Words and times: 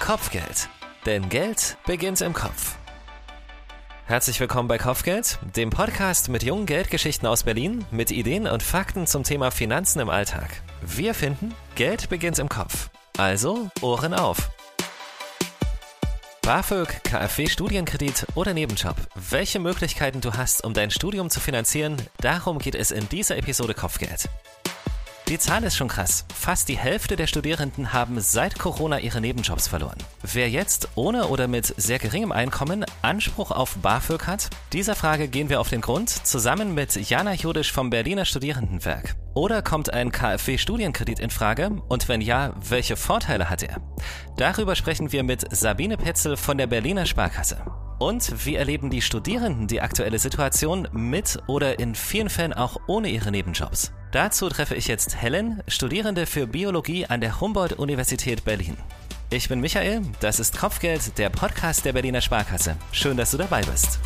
Kopfgeld. 0.00 0.68
Denn 1.06 1.28
Geld 1.28 1.76
beginnt 1.86 2.20
im 2.20 2.32
Kopf. 2.32 2.76
Herzlich 4.06 4.40
willkommen 4.40 4.66
bei 4.66 4.76
Kopfgeld, 4.76 5.38
dem 5.54 5.70
Podcast 5.70 6.30
mit 6.30 6.42
jungen 6.42 6.66
Geldgeschichten 6.66 7.28
aus 7.28 7.44
Berlin, 7.44 7.84
mit 7.92 8.10
Ideen 8.10 8.48
und 8.48 8.62
Fakten 8.62 9.06
zum 9.06 9.22
Thema 9.22 9.52
Finanzen 9.52 10.00
im 10.00 10.08
Alltag. 10.08 10.62
Wir 10.80 11.14
finden, 11.14 11.54
Geld 11.76 12.08
beginnt 12.08 12.40
im 12.40 12.48
Kopf. 12.48 12.88
Also 13.18 13.68
Ohren 13.82 14.14
auf. 14.14 14.50
BAföG, 16.42 17.04
KfW 17.04 17.46
Studienkredit 17.46 18.26
oder 18.34 18.54
Nebenjob. 18.54 18.96
Welche 19.14 19.60
Möglichkeiten 19.60 20.20
du 20.20 20.32
hast, 20.32 20.64
um 20.64 20.74
dein 20.74 20.90
Studium 20.90 21.30
zu 21.30 21.38
finanzieren, 21.38 21.96
darum 22.20 22.58
geht 22.58 22.74
es 22.74 22.90
in 22.90 23.08
dieser 23.10 23.36
Episode 23.36 23.74
Kopfgeld. 23.74 24.28
Die 25.30 25.38
Zahl 25.38 25.62
ist 25.62 25.76
schon 25.76 25.86
krass. 25.86 26.24
Fast 26.34 26.68
die 26.68 26.76
Hälfte 26.76 27.14
der 27.14 27.28
Studierenden 27.28 27.92
haben 27.92 28.20
seit 28.20 28.58
Corona 28.58 28.98
ihre 28.98 29.20
Nebenjobs 29.20 29.68
verloren. 29.68 29.98
Wer 30.24 30.50
jetzt 30.50 30.88
ohne 30.96 31.28
oder 31.28 31.46
mit 31.46 31.72
sehr 31.76 32.00
geringem 32.00 32.32
Einkommen 32.32 32.84
Anspruch 33.00 33.52
auf 33.52 33.76
BAföG 33.76 34.26
hat, 34.26 34.50
dieser 34.72 34.96
Frage 34.96 35.28
gehen 35.28 35.48
wir 35.48 35.60
auf 35.60 35.68
den 35.68 35.82
Grund 35.82 36.10
zusammen 36.10 36.74
mit 36.74 36.96
Jana 37.08 37.34
Judisch 37.34 37.70
vom 37.70 37.90
Berliner 37.90 38.24
Studierendenwerk. 38.24 39.14
Oder 39.32 39.62
kommt 39.62 39.92
ein 39.92 40.10
KfW-Studienkredit 40.10 41.20
in 41.20 41.30
Frage? 41.30 41.80
Und 41.88 42.08
wenn 42.08 42.22
ja, 42.22 42.52
welche 42.68 42.96
Vorteile 42.96 43.48
hat 43.48 43.62
er? 43.62 43.80
Darüber 44.36 44.74
sprechen 44.74 45.12
wir 45.12 45.22
mit 45.22 45.46
Sabine 45.54 45.96
Petzel 45.96 46.36
von 46.36 46.58
der 46.58 46.66
Berliner 46.66 47.06
Sparkasse. 47.06 47.58
Und 48.00 48.44
wie 48.46 48.56
erleben 48.56 48.90
die 48.90 49.00
Studierenden 49.00 49.68
die 49.68 49.80
aktuelle 49.80 50.18
Situation 50.18 50.88
mit 50.90 51.38
oder 51.46 51.78
in 51.78 51.94
vielen 51.94 52.30
Fällen 52.30 52.52
auch 52.52 52.78
ohne 52.88 53.10
ihre 53.10 53.30
Nebenjobs? 53.30 53.92
Dazu 54.12 54.48
treffe 54.48 54.74
ich 54.74 54.88
jetzt 54.88 55.16
Helen, 55.16 55.62
Studierende 55.68 56.26
für 56.26 56.48
Biologie 56.48 57.06
an 57.06 57.20
der 57.20 57.40
Humboldt-Universität 57.40 58.44
Berlin. 58.44 58.76
Ich 59.30 59.48
bin 59.48 59.60
Michael, 59.60 60.02
das 60.18 60.40
ist 60.40 60.58
Kopfgeld, 60.58 61.16
der 61.16 61.30
Podcast 61.30 61.84
der 61.84 61.92
Berliner 61.92 62.20
Sparkasse. 62.20 62.76
Schön, 62.90 63.16
dass 63.16 63.30
du 63.30 63.36
dabei 63.36 63.62
bist. 63.62 64.00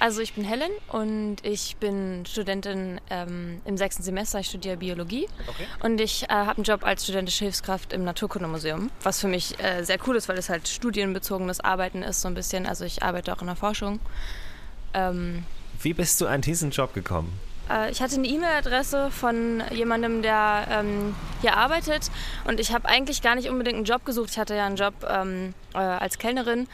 Also 0.00 0.20
ich 0.20 0.34
bin 0.34 0.44
Helen 0.44 0.70
und 0.88 1.36
ich 1.42 1.76
bin 1.76 2.24
Studentin 2.24 3.00
ähm, 3.10 3.60
im 3.64 3.76
sechsten 3.76 4.02
Semester. 4.04 4.38
Ich 4.38 4.46
studiere 4.48 4.76
Biologie 4.76 5.28
okay. 5.48 5.66
und 5.82 6.00
ich 6.00 6.24
äh, 6.24 6.32
habe 6.32 6.56
einen 6.58 6.64
Job 6.64 6.84
als 6.84 7.02
studentische 7.02 7.44
Hilfskraft 7.44 7.92
im 7.92 8.04
Naturkundemuseum, 8.04 8.90
was 9.02 9.20
für 9.20 9.26
mich 9.26 9.58
äh, 9.62 9.82
sehr 9.82 9.98
cool 10.06 10.16
ist, 10.16 10.28
weil 10.28 10.38
es 10.38 10.48
halt 10.48 10.68
studienbezogenes 10.68 11.60
Arbeiten 11.60 12.02
ist 12.02 12.20
so 12.20 12.28
ein 12.28 12.34
bisschen. 12.34 12.66
Also 12.66 12.84
ich 12.84 13.02
arbeite 13.02 13.32
auch 13.32 13.40
in 13.40 13.48
der 13.48 13.56
Forschung. 13.56 13.98
Ähm, 14.94 15.44
Wie 15.82 15.94
bist 15.94 16.20
du 16.20 16.26
an 16.26 16.42
diesen 16.42 16.70
Job 16.70 16.94
gekommen? 16.94 17.32
Äh, 17.68 17.90
ich 17.90 18.00
hatte 18.00 18.14
eine 18.14 18.28
E-Mail-Adresse 18.28 19.10
von 19.10 19.64
jemandem, 19.72 20.22
der 20.22 20.66
ähm, 20.70 21.16
hier 21.40 21.56
arbeitet 21.56 22.10
und 22.44 22.60
ich 22.60 22.72
habe 22.72 22.88
eigentlich 22.88 23.20
gar 23.20 23.34
nicht 23.34 23.48
unbedingt 23.48 23.76
einen 23.76 23.84
Job 23.84 24.04
gesucht. 24.04 24.30
Ich 24.30 24.38
hatte 24.38 24.54
ja 24.54 24.66
einen 24.66 24.76
Job 24.76 24.94
ähm, 25.08 25.54
äh, 25.74 25.78
als 25.78 26.18
Kellnerin 26.18 26.68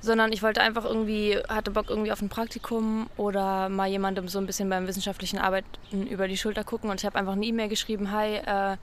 sondern 0.00 0.32
ich 0.32 0.42
wollte 0.42 0.60
einfach 0.60 0.84
irgendwie, 0.84 1.38
hatte 1.48 1.70
Bock 1.70 1.90
irgendwie 1.90 2.12
auf 2.12 2.22
ein 2.22 2.28
Praktikum 2.28 3.08
oder 3.16 3.68
mal 3.68 3.88
jemandem 3.88 4.28
so 4.28 4.38
ein 4.38 4.46
bisschen 4.46 4.68
beim 4.68 4.86
wissenschaftlichen 4.86 5.38
Arbeiten 5.38 6.06
über 6.06 6.28
die 6.28 6.36
Schulter 6.36 6.64
gucken 6.64 6.90
und 6.90 7.00
ich 7.00 7.06
habe 7.06 7.18
einfach 7.18 7.34
eine 7.34 7.44
E-Mail 7.44 7.68
geschrieben, 7.68 8.10
hi, 8.10 8.36
äh, 8.36 8.76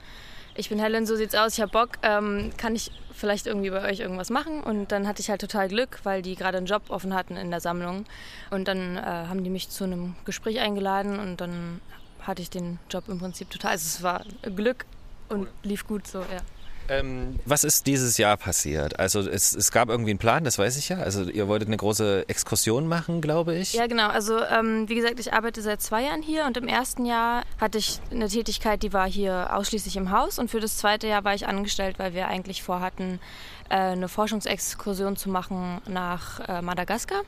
ich 0.54 0.68
bin 0.68 0.80
Helen, 0.80 1.06
so 1.06 1.14
sieht's 1.14 1.36
aus, 1.36 1.54
ich 1.54 1.60
habe 1.60 1.70
Bock, 1.70 1.90
ähm, 2.02 2.50
kann 2.56 2.74
ich 2.74 2.90
vielleicht 3.12 3.46
irgendwie 3.46 3.70
bei 3.70 3.88
euch 3.88 4.00
irgendwas 4.00 4.28
machen? 4.28 4.60
Und 4.62 4.90
dann 4.90 5.06
hatte 5.06 5.20
ich 5.20 5.30
halt 5.30 5.40
total 5.40 5.68
Glück, 5.68 6.00
weil 6.02 6.20
die 6.20 6.34
gerade 6.34 6.58
einen 6.58 6.66
Job 6.66 6.82
offen 6.88 7.14
hatten 7.14 7.36
in 7.36 7.50
der 7.50 7.60
Sammlung 7.60 8.06
und 8.50 8.66
dann 8.66 8.96
äh, 8.96 9.00
haben 9.00 9.44
die 9.44 9.50
mich 9.50 9.68
zu 9.70 9.84
einem 9.84 10.16
Gespräch 10.24 10.58
eingeladen 10.58 11.18
und 11.20 11.40
dann 11.40 11.80
hatte 12.22 12.42
ich 12.42 12.50
den 12.50 12.78
Job 12.90 13.04
im 13.08 13.18
Prinzip 13.18 13.50
total, 13.50 13.72
also 13.72 13.86
es 13.86 14.02
war 14.02 14.24
Glück 14.42 14.84
und 15.28 15.48
lief 15.62 15.86
gut 15.86 16.06
so, 16.06 16.20
ja. 16.20 16.40
Ähm, 16.88 17.38
was 17.44 17.64
ist 17.64 17.86
dieses 17.86 18.16
Jahr 18.16 18.36
passiert? 18.36 18.98
Also 18.98 19.20
es, 19.20 19.54
es, 19.54 19.70
gab 19.70 19.90
irgendwie 19.90 20.10
einen 20.10 20.18
Plan, 20.18 20.44
das 20.44 20.58
weiß 20.58 20.76
ich 20.78 20.88
ja. 20.88 20.98
Also 20.98 21.24
ihr 21.24 21.46
wolltet 21.46 21.68
eine 21.68 21.76
große 21.76 22.28
Exkursion 22.28 22.88
machen, 22.88 23.20
glaube 23.20 23.54
ich. 23.56 23.74
Ja, 23.74 23.86
genau. 23.86 24.08
Also 24.08 24.42
ähm, 24.42 24.88
wie 24.88 24.94
gesagt, 24.94 25.20
ich 25.20 25.32
arbeite 25.32 25.60
seit 25.60 25.82
zwei 25.82 26.04
Jahren 26.04 26.22
hier 26.22 26.46
und 26.46 26.56
im 26.56 26.66
ersten 26.66 27.04
Jahr 27.04 27.44
hatte 27.60 27.78
ich 27.78 28.00
eine 28.10 28.28
Tätigkeit, 28.28 28.82
die 28.82 28.92
war 28.92 29.08
hier 29.08 29.54
ausschließlich 29.54 29.96
im 29.96 30.10
Haus 30.10 30.38
und 30.38 30.50
für 30.50 30.60
das 30.60 30.78
zweite 30.78 31.06
Jahr 31.06 31.24
war 31.24 31.34
ich 31.34 31.46
angestellt, 31.46 31.98
weil 31.98 32.14
wir 32.14 32.28
eigentlich 32.28 32.62
vorhatten, 32.62 33.20
äh, 33.68 33.74
eine 33.74 34.08
Forschungsexkursion 34.08 35.16
zu 35.16 35.28
machen 35.28 35.82
nach 35.86 36.40
äh, 36.48 36.62
Madagaskar, 36.62 37.22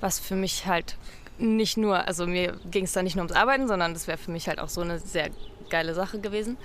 was 0.00 0.18
für 0.18 0.34
mich 0.34 0.66
halt 0.66 0.96
nicht 1.38 1.76
nur, 1.76 2.08
also 2.08 2.26
mir 2.26 2.58
ging 2.70 2.84
es 2.84 2.92
da 2.92 3.02
nicht 3.02 3.14
nur 3.14 3.24
ums 3.24 3.36
Arbeiten, 3.36 3.68
sondern 3.68 3.92
das 3.92 4.08
wäre 4.08 4.18
für 4.18 4.30
mich 4.30 4.48
halt 4.48 4.58
auch 4.58 4.68
so 4.68 4.80
eine 4.80 4.98
sehr 4.98 5.30
geile 5.70 5.94
Sache 5.94 6.18
gewesen. 6.18 6.56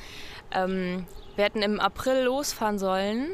Ähm, 0.54 1.06
wir 1.36 1.46
hätten 1.46 1.62
im 1.62 1.80
April 1.80 2.24
losfahren 2.24 2.78
sollen 2.78 3.32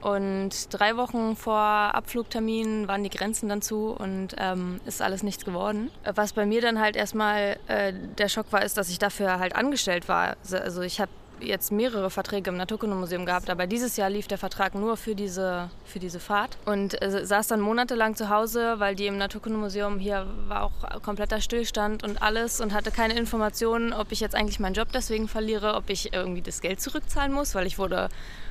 und 0.00 0.50
drei 0.70 0.96
Wochen 0.96 1.34
vor 1.34 1.58
Abflugtermin 1.58 2.86
waren 2.86 3.02
die 3.02 3.10
Grenzen 3.10 3.48
dann 3.48 3.62
zu 3.62 3.90
und 3.90 4.36
ähm, 4.38 4.80
ist 4.86 5.02
alles 5.02 5.22
nichts 5.22 5.44
geworden. 5.44 5.90
Was 6.14 6.34
bei 6.34 6.46
mir 6.46 6.60
dann 6.60 6.80
halt 6.80 6.94
erstmal 6.94 7.58
äh, 7.66 7.92
der 8.16 8.28
Schock 8.28 8.52
war, 8.52 8.62
ist, 8.64 8.76
dass 8.76 8.90
ich 8.90 8.98
dafür 8.98 9.40
halt 9.40 9.56
angestellt 9.56 10.08
war. 10.08 10.36
Also 10.52 10.82
ich 10.82 11.00
habe 11.00 11.10
jetzt 11.40 11.72
mehrere 11.72 12.10
Verträge 12.10 12.50
im 12.50 12.56
Naturkundemuseum 12.56 13.26
gehabt, 13.26 13.50
aber 13.50 13.66
dieses 13.66 13.96
Jahr 13.96 14.10
lief 14.10 14.28
der 14.28 14.38
Vertrag 14.38 14.74
nur 14.74 14.96
für 14.96 15.14
diese, 15.14 15.70
für 15.84 15.98
diese 15.98 16.20
Fahrt 16.20 16.56
und 16.64 17.00
äh, 17.02 17.24
saß 17.24 17.48
dann 17.48 17.60
monatelang 17.60 18.16
zu 18.16 18.28
Hause, 18.28 18.76
weil 18.78 18.94
die 18.94 19.06
im 19.06 19.18
Naturkundemuseum 19.18 19.98
hier 19.98 20.26
war 20.46 20.62
auch 20.64 21.02
kompletter 21.02 21.40
Stillstand 21.40 22.02
und 22.04 22.22
alles 22.22 22.60
und 22.60 22.72
hatte 22.72 22.90
keine 22.90 23.14
Informationen, 23.14 23.92
ob 23.92 24.12
ich 24.12 24.20
jetzt 24.20 24.34
eigentlich 24.34 24.60
meinen 24.60 24.74
Job 24.74 24.88
deswegen 24.92 25.28
verliere, 25.28 25.74
ob 25.74 25.90
ich 25.90 26.12
irgendwie 26.12 26.42
das 26.42 26.60
Geld 26.60 26.80
zurückzahlen 26.80 27.32
muss, 27.32 27.54
weil 27.54 27.66
ich 27.66 27.78
wurde 27.78 28.08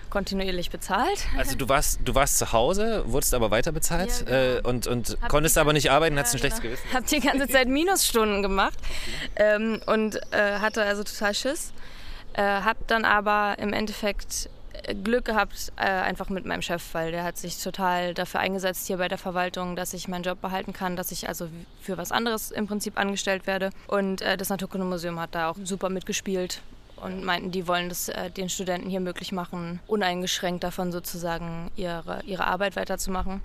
kontinuierlich 0.10 0.70
bezahlt. 0.70 1.28
Also 1.38 1.56
du 1.58 1.70
warst, 1.70 2.00
du 2.04 2.16
warst 2.16 2.38
zu 2.38 2.52
Hause, 2.52 3.04
wurdest 3.08 3.34
aber 3.34 3.52
weiter 3.52 3.72
bezahlt 3.72 4.26
ja, 4.26 4.26
genau. 4.26 4.58
äh, 4.58 4.62
und, 4.62 4.88
und 4.88 5.18
konntest 5.28 5.58
aber 5.58 5.74
nicht 5.74 5.92
arbeiten, 5.92 6.16
ja, 6.16 6.20
hattest 6.20 6.36
ein 6.36 6.40
schlechtes 6.40 6.62
genau. 6.62 6.76
Gewissen. 6.76 6.94
Hab 6.94 7.06
die 7.08 7.20
ganze 7.20 7.48
Zeit 7.48 7.68
Minusstunden 7.68 8.42
gemacht 8.42 8.78
ähm, 9.36 9.82
und 9.86 10.16
äh, 10.32 10.60
hatte 10.60 10.84
also 10.84 11.04
total 11.04 11.34
Schiss. 11.34 11.74
Äh, 12.38 12.62
habe 12.62 12.78
dann 12.86 13.04
aber 13.04 13.56
im 13.58 13.74
Endeffekt 13.74 14.48
äh, 14.84 14.94
Glück 14.94 15.26
gehabt, 15.26 15.74
äh, 15.76 15.82
einfach 15.82 16.30
mit 16.30 16.46
meinem 16.46 16.62
Chef, 16.62 16.84
weil 16.94 17.12
der 17.12 17.24
hat 17.24 17.36
sich 17.36 17.58
total 17.58 18.14
dafür 18.14 18.42
eingesetzt 18.42 18.86
hier 18.86 18.98
bei 18.98 19.08
der 19.08 19.18
Verwaltung, 19.18 19.76
dass 19.76 19.92
ich 19.96 20.08
meinen 20.08 20.22
Job 20.22 20.40
behalten 20.40 20.72
kann, 20.72 20.96
dass 20.96 21.12
ich 21.12 21.28
also 21.28 21.48
für 21.82 21.98
was 21.98 22.12
anderes 22.12 22.52
im 22.52 22.68
Prinzip 22.68 23.00
angestellt 23.00 23.48
werde. 23.48 23.72
Und 23.88 24.22
äh, 24.22 24.38
das 24.38 24.50
Naturkundemuseum 24.50 25.20
hat 25.20 25.34
da 25.34 25.50
auch 25.50 25.56
super 25.64 25.90
mitgespielt 25.90 26.62
und 26.98 27.24
meinten, 27.24 27.50
die 27.50 27.68
wollen 27.68 27.90
das 27.90 28.08
äh, 28.10 28.30
den 28.30 28.50
Studenten 28.50 28.88
hier 28.88 29.00
möglich 29.00 29.32
machen, 29.32 29.80
uneingeschränkt 29.88 30.64
davon 30.64 30.92
sozusagen 30.92 31.72
ihre, 31.76 32.22
ihre 32.26 32.46
Arbeit 32.46 32.76
weiterzumachen. 32.76 33.42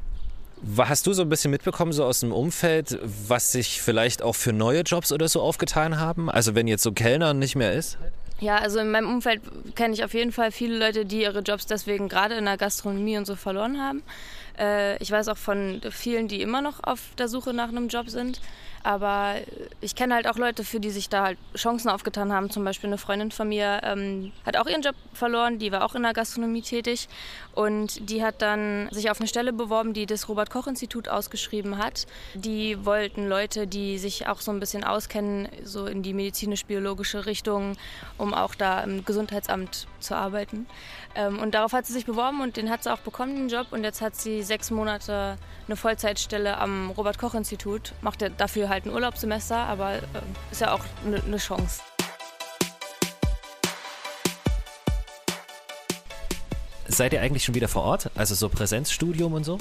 Hast 0.76 1.06
du 1.06 1.14
so 1.14 1.22
ein 1.22 1.30
bisschen 1.30 1.50
mitbekommen, 1.50 1.92
so 1.92 2.04
aus 2.04 2.20
dem 2.20 2.30
Umfeld, 2.30 2.98
was 3.02 3.52
sich 3.52 3.80
vielleicht 3.80 4.20
auch 4.20 4.34
für 4.34 4.52
neue 4.52 4.82
Jobs 4.82 5.12
oder 5.12 5.28
so 5.28 5.40
aufgetan 5.40 5.98
haben? 5.98 6.30
Also 6.30 6.54
wenn 6.54 6.68
jetzt 6.68 6.82
so 6.82 6.92
Kellner 6.92 7.32
nicht 7.32 7.56
mehr 7.56 7.72
ist? 7.72 7.96
Ja, 8.42 8.56
also 8.56 8.80
in 8.80 8.90
meinem 8.90 9.08
Umfeld 9.08 9.40
kenne 9.76 9.94
ich 9.94 10.02
auf 10.02 10.14
jeden 10.14 10.32
Fall 10.32 10.50
viele 10.50 10.76
Leute, 10.76 11.04
die 11.06 11.22
ihre 11.22 11.42
Jobs 11.42 11.64
deswegen 11.66 12.08
gerade 12.08 12.34
in 12.34 12.44
der 12.44 12.56
Gastronomie 12.56 13.16
und 13.16 13.24
so 13.24 13.36
verloren 13.36 13.80
haben. 13.80 14.02
Äh, 14.58 14.96
ich 15.02 15.10
weiß 15.10 15.28
auch 15.28 15.36
von 15.36 15.80
vielen, 15.90 16.28
die 16.28 16.42
immer 16.42 16.60
noch 16.60 16.82
auf 16.82 17.00
der 17.18 17.28
Suche 17.28 17.52
nach 17.52 17.68
einem 17.68 17.88
Job 17.88 18.08
sind. 18.08 18.40
Aber 18.84 19.34
ich 19.80 19.94
kenne 19.94 20.14
halt 20.14 20.26
auch 20.26 20.36
Leute, 20.36 20.64
für 20.64 20.80
die 20.80 20.90
sich 20.90 21.08
da 21.08 21.22
halt 21.24 21.38
Chancen 21.56 21.88
aufgetan 21.88 22.32
haben. 22.32 22.50
Zum 22.50 22.64
Beispiel 22.64 22.88
eine 22.88 22.98
Freundin 22.98 23.30
von 23.30 23.48
mir 23.48 23.80
ähm, 23.84 24.32
hat 24.44 24.56
auch 24.56 24.66
ihren 24.66 24.82
Job 24.82 24.96
verloren, 25.12 25.58
die 25.60 25.70
war 25.70 25.84
auch 25.84 25.94
in 25.94 26.02
der 26.02 26.12
Gastronomie 26.12 26.62
tätig 26.62 27.08
und 27.54 28.10
die 28.10 28.24
hat 28.24 28.42
dann 28.42 28.88
sich 28.90 29.08
auf 29.10 29.20
eine 29.20 29.28
Stelle 29.28 29.52
beworben, 29.52 29.92
die 29.92 30.06
das 30.06 30.28
Robert-Koch-Institut 30.28 31.08
ausgeschrieben 31.08 31.78
hat. 31.78 32.06
Die 32.34 32.84
wollten 32.84 33.28
Leute, 33.28 33.68
die 33.68 33.98
sich 33.98 34.26
auch 34.26 34.40
so 34.40 34.50
ein 34.50 34.58
bisschen 34.58 34.82
auskennen, 34.82 35.48
so 35.62 35.86
in 35.86 36.02
die 36.02 36.12
medizinisch-biologische 36.12 37.26
Richtung, 37.26 37.76
um 38.18 38.34
auch 38.34 38.56
da 38.56 38.80
im 38.80 39.04
Gesundheitsamt 39.04 39.86
zu 40.00 40.16
arbeiten. 40.16 40.66
Ähm, 41.14 41.38
und 41.38 41.54
darauf 41.54 41.72
hat 41.72 41.86
sie 41.86 41.92
sich 41.92 42.06
beworben 42.06 42.40
und 42.40 42.56
den 42.56 42.70
hat 42.70 42.82
sie 42.82 42.92
auch 42.92 42.98
bekommen, 42.98 43.36
den 43.36 43.48
Job. 43.48 43.68
Und 43.70 43.84
jetzt 43.84 44.00
hat 44.00 44.16
sie 44.16 44.41
sechs 44.44 44.70
Monate 44.70 45.36
eine 45.66 45.76
Vollzeitstelle 45.76 46.58
am 46.58 46.90
Robert-Koch-Institut. 46.90 47.92
Macht 48.00 48.24
dafür 48.36 48.68
halt 48.68 48.86
ein 48.86 48.90
Urlaubssemester, 48.90 49.56
aber 49.56 49.94
äh, 49.94 50.00
ist 50.50 50.60
ja 50.60 50.72
auch 50.72 50.84
eine 51.04 51.20
ne 51.20 51.36
Chance. 51.36 51.80
Seid 56.88 57.14
ihr 57.14 57.22
eigentlich 57.22 57.44
schon 57.44 57.54
wieder 57.54 57.68
vor 57.68 57.84
Ort? 57.84 58.10
Also 58.14 58.34
so 58.34 58.50
Präsenzstudium 58.50 59.32
und 59.32 59.44
so? 59.44 59.58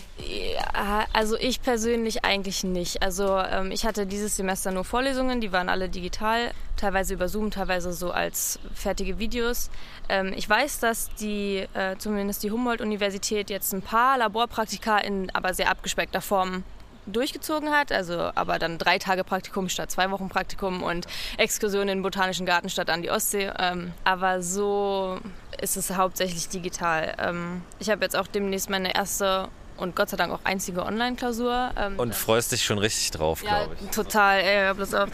Ja, 0.74 1.06
also 1.14 1.38
ich 1.38 1.62
persönlich 1.62 2.24
eigentlich 2.24 2.64
nicht. 2.64 3.02
Also 3.02 3.38
ähm, 3.38 3.72
ich 3.72 3.86
hatte 3.86 4.06
dieses 4.06 4.38
Semester 4.38 4.72
nur 4.72 4.84
Vorlesungen, 4.84 5.42
die 5.42 5.52
waren 5.52 5.70
alle 5.70 5.90
digital, 5.90 6.52
teilweise 6.78 7.14
über 7.14 7.28
Zoom, 7.28 7.52
teilweise 7.52 7.94
so 7.94 8.12
als 8.12 8.60
fertige 8.74 9.20
Videos. 9.20 9.70
Ähm, 10.10 10.34
ich 10.36 10.48
weiß, 10.50 10.80
dass 10.80 11.14
die, 11.16 11.68
äh, 11.74 11.98
zumindest 11.98 12.44
die 12.44 12.52
Humboldt-Universität 12.52 13.50
jetzt 13.50 13.74
ein 13.74 13.82
paar 13.82 14.18
Laborpraktika 14.18 15.00
in 15.00 15.30
aber 15.34 15.54
sehr 15.54 15.70
abgespeckter 15.70 16.22
Form 16.22 16.64
durchgezogen 17.08 17.72
hat, 17.72 17.92
also 17.92 18.32
aber 18.36 18.60
dann 18.60 18.78
drei 18.78 19.00
Tage 19.00 19.24
Praktikum 19.24 19.70
statt 19.70 19.90
zwei 19.90 20.12
Wochen 20.12 20.30
Praktikum 20.30 20.84
und 20.84 21.08
Exkursion 21.38 21.84
in 21.84 21.88
den 21.88 22.02
Botanischen 22.04 22.46
Garten 22.46 22.70
statt 22.70 22.90
an 22.90 23.02
die 23.02 23.10
Ostsee. 23.10 23.52
Ähm, 23.60 23.92
aber 24.04 24.42
so 24.42 25.20
ist 25.60 25.78
es 25.78 25.96
hauptsächlich 25.96 26.48
digital. 26.50 27.16
Ähm, 27.20 27.64
ich 27.80 27.90
habe 27.90 28.04
jetzt 28.04 28.16
auch 28.16 28.28
demnächst 28.28 28.70
meine 28.70 28.94
erste 28.94 29.50
und 29.78 29.96
Gott 29.96 30.10
sei 30.10 30.18
Dank 30.18 30.32
auch 30.32 30.40
einzige 30.44 30.84
Online-Klausur. 30.86 31.72
Ähm, 31.78 32.00
und 32.00 32.16
freust 32.16 32.52
dich 32.52 32.64
schon 32.64 32.78
richtig 32.78 33.12
drauf, 33.12 33.44
ja, 33.44 33.64
glaube 33.64 33.78
ich. 33.82 33.90
Total, 33.92 34.40
ey, 34.40 34.74
bloß 34.74 34.94
auf. 34.94 35.10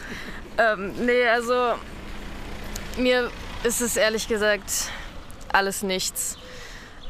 ähm, 0.58 0.92
nee, 1.04 1.26
also 1.26 1.74
mir 2.96 3.30
ist 3.62 3.80
es 3.80 3.96
ehrlich 3.96 4.28
gesagt 4.28 4.90
alles 5.52 5.82
nichts. 5.82 6.36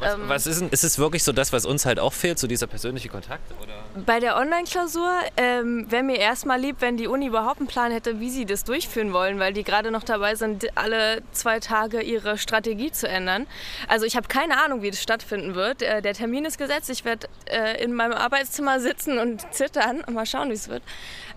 Was, 0.01 0.15
ähm, 0.15 0.29
was 0.29 0.47
ist, 0.47 0.63
ist 0.63 0.85
es 0.85 0.99
wirklich 0.99 1.25
so 1.25 1.33
das, 1.33 1.53
was 1.53 1.67
uns 1.67 1.87
halt 1.87 1.99
auch 1.99 2.13
fehlt, 2.13 2.39
so 2.39 2.47
dieser 2.47 2.67
persönliche 2.67 3.09
Kontakt? 3.09 3.43
Oder? 3.63 3.73
Bei 4.05 4.21
der 4.21 4.37
Online-Klausur 4.37 5.11
ähm, 5.37 5.91
wäre 5.91 6.03
mir 6.03 6.19
erstmal 6.19 6.61
lieb, 6.61 6.77
wenn 6.81 6.97
die 6.97 7.07
Uni 7.07 7.27
überhaupt 7.27 7.59
einen 7.59 7.67
Plan 7.67 7.91
hätte, 7.91 8.21
wie 8.21 8.31
sie 8.31 8.45
das 8.45 8.65
durchführen 8.65 9.13
wollen, 9.13 9.39
weil 9.39 9.53
die 9.53 9.65
gerade 9.65 9.91
noch 9.91 10.05
dabei 10.05 10.35
sind, 10.35 10.67
alle 10.77 11.23
zwei 11.33 11.61
Tage 11.61 12.01
ihre 12.01 12.39
Strategie 12.39 12.93
zu 12.93 13.09
ändern. 13.09 13.47
Also 13.89 14.07
ich 14.07 14.17
habe 14.17 14.29
keine 14.29 14.63
Ahnung, 14.63 14.83
wie 14.83 14.91
das 14.91 15.03
stattfinden 15.03 15.55
wird. 15.55 15.83
Äh, 15.83 16.03
der 16.03 16.15
Termin 16.15 16.45
ist 16.45 16.59
gesetzt. 16.59 16.91
Ich 16.91 17.05
werde 17.05 17.29
äh, 17.47 17.83
in 17.83 17.93
meinem 17.95 18.13
Arbeitszimmer 18.13 18.81
sitzen 18.81 19.19
und 19.19 19.43
zittern 19.53 20.05
mal 20.11 20.27
schauen, 20.27 20.51
wie 20.51 20.55
es 20.55 20.69
wird. 20.69 20.83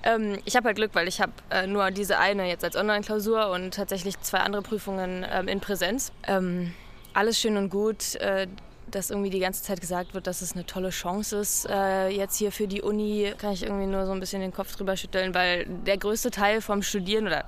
Ähm, 0.03 0.39
ich 0.45 0.55
habe 0.55 0.67
halt 0.67 0.77
Glück, 0.77 0.91
weil 0.93 1.07
ich 1.07 1.21
habe 1.21 1.33
äh, 1.49 1.67
nur 1.67 1.91
diese 1.91 2.17
eine 2.17 2.47
jetzt 2.47 2.63
als 2.63 2.75
Online-Klausur 2.75 3.49
und 3.49 3.73
tatsächlich 3.73 4.19
zwei 4.21 4.39
andere 4.39 4.61
Prüfungen 4.61 5.25
ähm, 5.31 5.47
in 5.47 5.59
Präsenz. 5.59 6.11
Ähm, 6.27 6.73
alles 7.13 7.39
schön 7.39 7.57
und 7.57 7.69
gut, 7.69 8.15
äh, 8.15 8.47
dass 8.89 9.09
irgendwie 9.09 9.29
die 9.29 9.39
ganze 9.39 9.63
Zeit 9.63 9.79
gesagt 9.79 10.13
wird, 10.13 10.27
dass 10.27 10.41
es 10.41 10.53
eine 10.53 10.65
tolle 10.65 10.89
Chance 10.89 11.37
ist, 11.37 11.65
äh, 11.69 12.09
jetzt 12.09 12.37
hier 12.37 12.51
für 12.51 12.67
die 12.67 12.81
Uni, 12.81 13.33
kann 13.37 13.53
ich 13.53 13.63
irgendwie 13.63 13.85
nur 13.85 14.05
so 14.05 14.11
ein 14.11 14.19
bisschen 14.19 14.41
den 14.41 14.53
Kopf 14.53 14.75
drüber 14.75 14.97
schütteln, 14.97 15.33
weil 15.33 15.65
der 15.65 15.97
größte 15.97 16.31
Teil 16.31 16.61
vom 16.61 16.81
Studieren 16.83 17.27
oder 17.27 17.45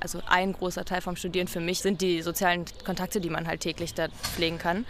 also 0.00 0.20
ein 0.26 0.54
großer 0.54 0.84
Teil 0.84 1.02
vom 1.02 1.14
Studieren 1.14 1.46
für 1.46 1.60
mich 1.60 1.80
sind 1.80 2.00
die 2.00 2.22
sozialen 2.22 2.64
Kontakte, 2.84 3.20
die 3.20 3.28
man 3.28 3.46
halt 3.46 3.60
täglich 3.60 3.92
da 3.92 4.08
pflegen 4.08 4.58
kann. 4.58 4.86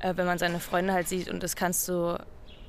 Äh, 0.00 0.14
wenn 0.16 0.26
man 0.26 0.38
seine 0.38 0.60
Freunde 0.60 0.92
halt 0.92 1.08
sieht 1.08 1.30
und 1.30 1.42
das 1.42 1.56
kannst 1.56 1.88
du 1.88 2.18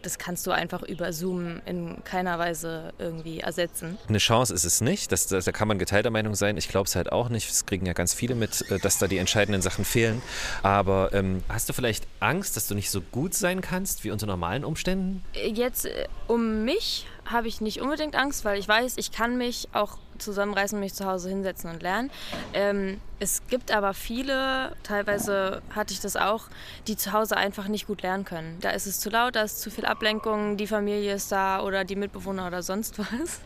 das 0.02 0.18
kannst 0.18 0.48
du 0.48 0.52
einfach 0.52 0.84
über 0.84 1.14
Zoom 1.14 1.62
in 1.66 2.04
keiner 2.04 2.40
Weise 2.40 2.94
irgendwie 2.98 3.40
ersetzen. 3.40 3.98
Eine 4.08 4.18
Chance 4.18 4.54
ist 4.54 4.64
es 4.64 4.82
nicht, 4.82 5.12
das, 5.12 5.28
das 5.28 5.46
da 5.46 5.52
kann 5.52 5.68
man 5.68 5.80
geteilter 5.80 6.10
Meinung 6.10 6.36
sein. 6.36 6.58
Ich 6.58 6.70
glaube 6.70 6.88
es 6.88 6.96
halt 6.96 7.12
auch 7.12 7.30
nicht. 7.30 7.50
Es 7.50 7.66
kriegen 7.66 7.86
ja 7.86 7.94
ganz 7.94 8.14
viele 8.14 8.36
mit, 8.36 8.70
äh, 8.72 8.80
dass 8.80 8.98
da 8.98 9.08
die 9.08 9.18
entscheidenden 9.18 9.62
Sachen 9.62 9.86
fehlen. 9.86 10.22
Aber 10.64 11.14
ähm, 11.14 11.44
hast 11.50 11.70
du 11.70 11.74
vielleicht 11.74 12.08
Angst, 12.20 12.56
dass 12.56 12.68
du 12.68 12.76
nicht 12.76 12.90
so 12.90 13.02
gut 13.02 13.34
sein 13.34 13.62
kannst 13.62 14.04
wie 14.04 14.12
unter 14.12 14.28
normalen 14.28 14.64
Umständen? 14.64 15.24
Jetzt 15.34 15.86
äh, 15.86 16.08
um 16.28 16.64
mich 16.64 17.06
habe 17.32 17.48
ich 17.48 17.62
nicht 17.62 17.82
unbedingt 17.82 18.16
Angst, 18.16 18.46
weil 18.46 18.60
ich 18.60 18.68
weiß, 18.68 18.96
ich 18.98 19.12
kann 19.12 19.38
mich 19.38 19.68
auch 19.74 19.98
zusammenreißen, 20.18 20.80
mich 20.80 20.94
zu 20.94 21.06
Hause 21.06 21.30
hinsetzen 21.30 21.70
und 21.70 21.82
lernen. 21.82 22.12
Ähm, 22.54 23.02
es 23.20 23.42
gibt 23.48 23.72
aber 23.72 23.94
viele, 23.94 24.76
teilweise 24.84 25.62
hatte 25.76 25.94
ich 25.94 26.00
das 26.00 26.16
auch, 26.16 26.46
die 26.88 26.96
zu 26.96 27.12
Hause 27.12 27.38
einfach 27.38 27.68
nicht 27.68 27.88
gut 27.88 28.02
lernen 28.02 28.26
können. 28.26 28.58
Da 28.62 28.70
ist 28.72 28.88
es 28.88 29.00
zu 29.00 29.10
laut, 29.10 29.36
da 29.36 29.44
ist 29.44 29.62
zu 29.62 29.72
viel 29.72 29.86
Ablenkung, 29.86 30.58
die 30.58 30.68
Familie 30.68 31.16
ist 31.16 31.32
da 31.32 31.62
oder 31.62 31.84
die 31.84 31.96
Mitbewohner 31.96 32.48
oder 32.48 32.64
sonst 32.64 33.00
was. 33.00 33.08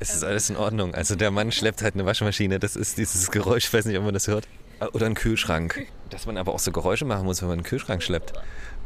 Es 0.00 0.14
ist 0.14 0.22
alles 0.22 0.50
in 0.50 0.56
Ordnung. 0.56 0.94
Also 0.94 1.14
der 1.14 1.30
Mann 1.30 1.50
schleppt 1.50 1.80
halt 1.80 1.94
eine 1.94 2.04
Waschmaschine, 2.04 2.58
das 2.58 2.76
ist 2.76 2.98
dieses 2.98 3.30
Geräusch, 3.30 3.64
ich 3.64 3.72
weiß 3.72 3.86
nicht, 3.86 3.96
ob 3.96 4.04
man 4.04 4.12
das 4.12 4.28
hört. 4.28 4.46
Oder 4.92 5.06
einen 5.06 5.14
Kühlschrank. 5.14 5.86
Dass 6.10 6.26
man 6.26 6.36
aber 6.36 6.52
auch 6.52 6.58
so 6.58 6.70
Geräusche 6.70 7.06
machen 7.06 7.24
muss, 7.24 7.40
wenn 7.40 7.48
man 7.48 7.60
einen 7.60 7.66
Kühlschrank 7.66 8.02
schleppt. 8.02 8.34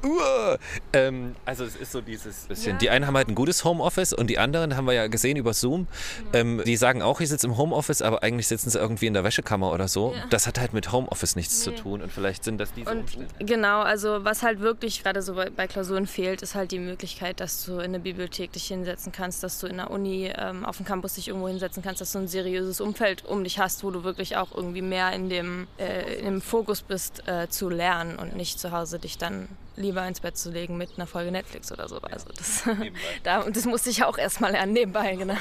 Uah. 0.02 0.58
Ähm, 0.92 1.34
also 1.44 1.64
es 1.64 1.76
ist 1.76 1.92
so 1.92 2.00
dieses 2.00 2.46
bisschen. 2.46 2.72
Ja. 2.72 2.78
Die 2.78 2.90
einen 2.90 3.06
haben 3.06 3.16
halt 3.16 3.28
ein 3.28 3.34
gutes 3.34 3.64
Homeoffice 3.64 4.12
und 4.12 4.28
die 4.28 4.38
anderen 4.38 4.76
haben 4.76 4.86
wir 4.86 4.94
ja 4.94 5.06
gesehen 5.08 5.36
über 5.36 5.52
Zoom. 5.52 5.86
Ähm, 6.32 6.62
die 6.64 6.76
sagen 6.76 7.02
auch, 7.02 7.20
ich 7.20 7.28
sitze 7.28 7.46
im 7.46 7.56
Homeoffice, 7.56 8.02
aber 8.02 8.22
eigentlich 8.22 8.48
sitzen 8.48 8.70
sie 8.70 8.78
irgendwie 8.78 9.06
in 9.06 9.14
der 9.14 9.24
Wäschekammer 9.24 9.72
oder 9.72 9.88
so. 9.88 10.14
Ja. 10.14 10.24
Das 10.30 10.46
hat 10.46 10.58
halt 10.58 10.72
mit 10.72 10.90
Homeoffice 10.92 11.36
nichts 11.36 11.58
nee. 11.58 11.76
zu 11.76 11.82
tun 11.82 12.02
und 12.02 12.12
vielleicht 12.12 12.44
sind 12.44 12.58
das 12.58 12.72
diese 12.72 12.90
und 12.90 13.00
Umstände. 13.00 13.28
Genau, 13.40 13.80
also 13.80 14.24
was 14.24 14.42
halt 14.42 14.60
wirklich 14.60 15.02
gerade 15.02 15.22
so 15.22 15.34
bei, 15.34 15.50
bei, 15.50 15.66
Klausuren 15.66 16.06
fehlt, 16.06 16.42
ist 16.42 16.54
halt 16.54 16.72
die 16.72 16.78
Möglichkeit, 16.78 17.40
dass 17.40 17.64
du 17.64 17.78
in 17.78 17.92
der 17.92 18.00
Bibliothek 18.00 18.52
dich 18.52 18.66
hinsetzen 18.66 19.12
kannst, 19.12 19.42
dass 19.42 19.60
du 19.60 19.66
in 19.66 19.76
der 19.76 19.90
Uni 19.90 20.32
ähm, 20.36 20.64
auf 20.64 20.78
dem 20.78 20.86
Campus 20.86 21.14
dich 21.14 21.28
irgendwo 21.28 21.48
hinsetzen 21.48 21.82
kannst, 21.82 22.00
dass 22.00 22.12
du 22.12 22.18
ein 22.18 22.28
seriöses 22.28 22.80
Umfeld 22.80 23.24
um 23.26 23.44
dich 23.44 23.58
hast, 23.58 23.84
wo 23.84 23.90
du 23.90 24.02
wirklich 24.02 24.36
auch 24.36 24.54
irgendwie 24.54 24.82
mehr 24.82 25.12
in 25.12 25.28
dem, 25.28 25.66
äh, 25.78 26.20
im 26.20 26.40
Fokus 26.40 26.82
bist 26.82 27.26
äh, 27.28 27.48
zu 27.48 27.68
lernen 27.68 28.16
und 28.16 28.36
nicht 28.36 28.58
zu 28.58 28.72
Hause 28.72 28.98
dich 28.98 29.18
dann 29.18 29.48
lieber 29.76 30.06
ins 30.06 30.20
Bett 30.20 30.36
zu 30.36 30.50
legen 30.50 30.76
mit 30.76 30.90
einer 30.96 31.06
Folge 31.06 31.30
Netflix 31.30 31.72
oder 31.72 31.88
so. 31.88 31.98
Also 31.98 32.26
das, 32.36 32.62
da, 33.22 33.44
das 33.48 33.64
musste 33.64 33.90
ich 33.90 34.04
auch 34.04 34.18
erstmal 34.18 34.52
lernen, 34.52 34.72
nebenbei, 34.72 35.16
genau. 35.16 35.34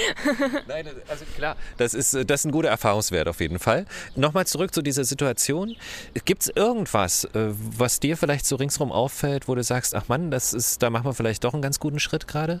Nein, 0.66 0.88
also 1.08 1.24
klar, 1.36 1.56
das 1.76 1.94
ist, 1.94 2.14
das 2.14 2.40
ist 2.40 2.44
ein 2.44 2.52
guter 2.52 2.68
Erfahrungswert 2.68 3.28
auf 3.28 3.40
jeden 3.40 3.58
Fall. 3.58 3.86
Nochmal 4.16 4.46
zurück 4.46 4.74
zu 4.74 4.82
dieser 4.82 5.04
Situation. 5.04 5.76
Gibt 6.24 6.42
es 6.42 6.48
irgendwas, 6.54 7.24
äh, 7.24 7.50
was 7.52 8.00
dir 8.00 8.16
vielleicht 8.16 8.46
so 8.46 8.56
ringsherum 8.56 8.92
auffällt, 8.92 9.48
wo 9.48 9.54
du 9.54 9.62
sagst, 9.62 9.94
ach 9.94 10.08
Mann, 10.08 10.30
das 10.30 10.52
ist, 10.52 10.82
da 10.82 10.90
machen 10.90 11.04
wir 11.04 11.14
vielleicht 11.14 11.44
doch 11.44 11.52
einen 11.52 11.62
ganz 11.62 11.80
guten 11.80 12.00
Schritt 12.00 12.28
gerade? 12.28 12.60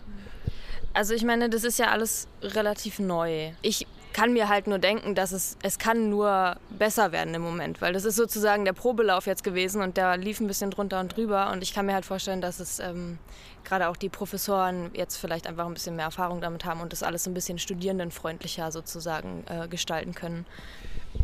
Also 0.94 1.14
ich 1.14 1.24
meine, 1.24 1.48
das 1.50 1.64
ist 1.64 1.78
ja 1.78 1.90
alles 1.90 2.26
relativ 2.42 2.98
neu. 2.98 3.52
Ich 3.62 3.86
kann 4.18 4.32
mir 4.32 4.48
halt 4.48 4.66
nur 4.66 4.80
denken, 4.80 5.14
dass 5.14 5.30
es, 5.30 5.56
es 5.62 5.78
kann 5.78 6.10
nur 6.10 6.56
besser 6.70 7.12
werden 7.12 7.34
im 7.34 7.42
Moment, 7.42 7.80
weil 7.80 7.92
das 7.92 8.04
ist 8.04 8.16
sozusagen 8.16 8.64
der 8.64 8.72
Probelauf 8.72 9.26
jetzt 9.26 9.44
gewesen 9.44 9.80
und 9.80 9.96
der 9.96 10.16
lief 10.16 10.40
ein 10.40 10.48
bisschen 10.48 10.72
drunter 10.72 10.98
und 10.98 11.16
drüber 11.16 11.52
und 11.52 11.62
ich 11.62 11.72
kann 11.72 11.86
mir 11.86 11.94
halt 11.94 12.04
vorstellen, 12.04 12.40
dass 12.40 12.58
es 12.58 12.80
ähm, 12.80 13.18
gerade 13.62 13.86
auch 13.86 13.96
die 13.96 14.08
Professoren 14.08 14.90
jetzt 14.92 15.18
vielleicht 15.18 15.46
einfach 15.46 15.66
ein 15.66 15.74
bisschen 15.74 15.94
mehr 15.94 16.06
Erfahrung 16.06 16.40
damit 16.40 16.64
haben 16.64 16.80
und 16.80 16.92
das 16.92 17.04
alles 17.04 17.28
ein 17.28 17.34
bisschen 17.34 17.60
studierendenfreundlicher 17.60 18.72
sozusagen 18.72 19.44
äh, 19.48 19.68
gestalten 19.68 20.16
können. 20.16 20.46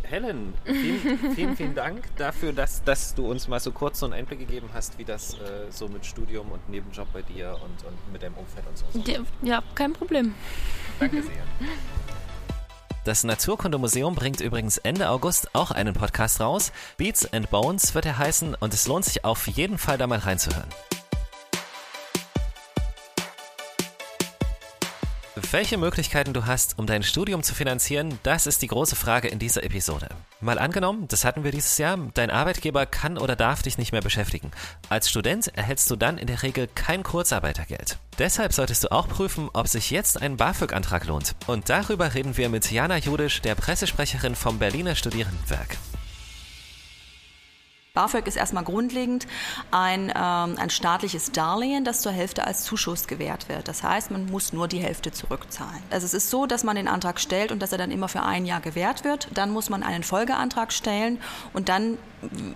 Helen, 0.04 0.54
vielen, 0.64 1.34
vielen, 1.34 1.56
vielen 1.56 1.74
Dank 1.74 2.04
dafür, 2.16 2.52
dass, 2.52 2.84
dass 2.84 3.12
du 3.16 3.28
uns 3.28 3.48
mal 3.48 3.58
so 3.58 3.72
kurz 3.72 3.98
so 3.98 4.06
einen 4.06 4.12
Einblick 4.12 4.38
gegeben 4.38 4.68
hast, 4.72 4.98
wie 4.98 5.04
das 5.04 5.34
äh, 5.34 5.66
so 5.70 5.88
mit 5.88 6.06
Studium 6.06 6.52
und 6.52 6.68
Nebenjob 6.68 7.12
bei 7.12 7.22
dir 7.22 7.54
und, 7.54 7.84
und 7.88 8.12
mit 8.12 8.22
deinem 8.22 8.34
Umfeld 8.34 8.66
und 8.68 8.78
so. 8.78 8.84
Ja, 9.42 9.64
kein 9.74 9.92
Problem. 9.92 10.32
Danke 11.00 11.24
sehr. 11.24 11.42
Das 13.04 13.22
Naturkundemuseum 13.22 14.14
bringt 14.14 14.40
übrigens 14.40 14.78
Ende 14.78 15.10
August 15.10 15.54
auch 15.54 15.70
einen 15.70 15.92
Podcast 15.92 16.40
raus. 16.40 16.72
Beats 16.96 17.30
and 17.34 17.50
Bones 17.50 17.94
wird 17.94 18.06
er 18.06 18.16
heißen 18.16 18.54
und 18.54 18.72
es 18.72 18.88
lohnt 18.88 19.04
sich 19.04 19.26
auf 19.26 19.46
jeden 19.46 19.76
Fall 19.76 19.98
da 19.98 20.06
mal 20.06 20.20
reinzuhören. 20.20 20.70
Welche 25.54 25.78
Möglichkeiten 25.78 26.32
du 26.32 26.46
hast, 26.46 26.80
um 26.80 26.86
dein 26.86 27.04
Studium 27.04 27.44
zu 27.44 27.54
finanzieren, 27.54 28.18
das 28.24 28.48
ist 28.48 28.60
die 28.62 28.66
große 28.66 28.96
Frage 28.96 29.28
in 29.28 29.38
dieser 29.38 29.62
Episode. 29.62 30.08
Mal 30.40 30.58
angenommen, 30.58 31.06
das 31.06 31.24
hatten 31.24 31.44
wir 31.44 31.52
dieses 31.52 31.78
Jahr, 31.78 31.96
dein 32.14 32.32
Arbeitgeber 32.32 32.86
kann 32.86 33.16
oder 33.16 33.36
darf 33.36 33.62
dich 33.62 33.78
nicht 33.78 33.92
mehr 33.92 34.00
beschäftigen. 34.00 34.50
Als 34.88 35.08
Student 35.08 35.56
erhältst 35.56 35.88
du 35.92 35.94
dann 35.94 36.18
in 36.18 36.26
der 36.26 36.42
Regel 36.42 36.68
kein 36.74 37.04
Kurzarbeitergeld. 37.04 37.98
Deshalb 38.18 38.52
solltest 38.52 38.82
du 38.82 38.90
auch 38.90 39.06
prüfen, 39.06 39.48
ob 39.52 39.68
sich 39.68 39.92
jetzt 39.92 40.20
ein 40.20 40.36
BAföG-Antrag 40.36 41.06
lohnt. 41.06 41.36
Und 41.46 41.70
darüber 41.70 42.14
reden 42.14 42.36
wir 42.36 42.48
mit 42.48 42.72
Jana 42.72 42.96
Judisch, 42.96 43.40
der 43.40 43.54
Pressesprecherin 43.54 44.34
vom 44.34 44.58
Berliner 44.58 44.96
Studierendenwerk. 44.96 45.76
BAföG 47.94 48.26
ist 48.26 48.34
erstmal 48.34 48.64
grundlegend 48.64 49.28
ein, 49.70 50.08
ähm, 50.08 50.56
ein 50.58 50.68
staatliches 50.68 51.30
Darlehen, 51.30 51.84
das 51.84 52.00
zur 52.00 52.10
Hälfte 52.10 52.44
als 52.44 52.64
Zuschuss 52.64 53.06
gewährt 53.06 53.48
wird. 53.48 53.68
Das 53.68 53.84
heißt, 53.84 54.10
man 54.10 54.26
muss 54.26 54.52
nur 54.52 54.66
die 54.66 54.80
Hälfte 54.80 55.12
zurückzahlen. 55.12 55.80
Also 55.90 56.04
es 56.04 56.12
ist 56.12 56.28
so, 56.28 56.46
dass 56.46 56.64
man 56.64 56.74
den 56.74 56.88
Antrag 56.88 57.20
stellt 57.20 57.52
und 57.52 57.62
dass 57.62 57.70
er 57.70 57.78
dann 57.78 57.92
immer 57.92 58.08
für 58.08 58.24
ein 58.24 58.46
Jahr 58.46 58.60
gewährt 58.60 59.04
wird. 59.04 59.28
Dann 59.32 59.52
muss 59.52 59.70
man 59.70 59.84
einen 59.84 60.02
Folgeantrag 60.02 60.72
stellen 60.72 61.20
und 61.52 61.68
dann 61.68 61.96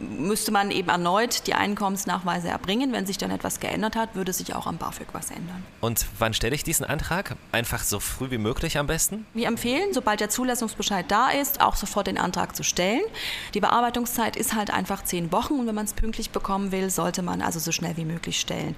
müsste 0.00 0.52
man 0.52 0.70
eben 0.70 0.88
erneut 0.88 1.46
die 1.46 1.54
Einkommensnachweise 1.54 2.48
erbringen. 2.48 2.92
Wenn 2.92 3.06
sich 3.06 3.18
dann 3.18 3.30
etwas 3.30 3.60
geändert 3.60 3.96
hat, 3.96 4.14
würde 4.14 4.32
sich 4.32 4.54
auch 4.54 4.66
am 4.66 4.76
BAföG 4.78 5.08
was 5.12 5.30
ändern. 5.30 5.64
Und 5.80 6.06
wann 6.18 6.34
stelle 6.34 6.54
ich 6.54 6.64
diesen 6.64 6.84
Antrag? 6.84 7.37
Einfach 7.52 7.82
so 7.82 8.00
früh 8.00 8.30
wie 8.30 8.38
möglich 8.38 8.78
am 8.78 8.87
besten? 8.87 9.26
Wir 9.34 9.48
empfehlen, 9.48 9.92
sobald 9.92 10.20
der 10.20 10.30
Zulassungsbescheid 10.30 11.06
da 11.08 11.30
ist, 11.30 11.60
auch 11.60 11.76
sofort 11.76 12.06
den 12.06 12.18
Antrag 12.18 12.56
zu 12.56 12.62
stellen. 12.62 13.02
Die 13.54 13.60
Bearbeitungszeit 13.60 14.37
ist 14.37 14.54
halt 14.54 14.70
einfach 14.72 15.04
zehn 15.04 15.32
Wochen 15.32 15.54
und 15.54 15.66
wenn 15.66 15.75
man 15.75 15.84
es 15.84 15.94
pünktlich 15.94 16.30
bekommen 16.30 16.72
will, 16.72 16.90
sollte 16.90 17.22
man 17.22 17.42
also 17.42 17.58
so 17.58 17.72
schnell 17.72 17.96
wie 17.96 18.04
möglich 18.04 18.40
stellen. 18.40 18.75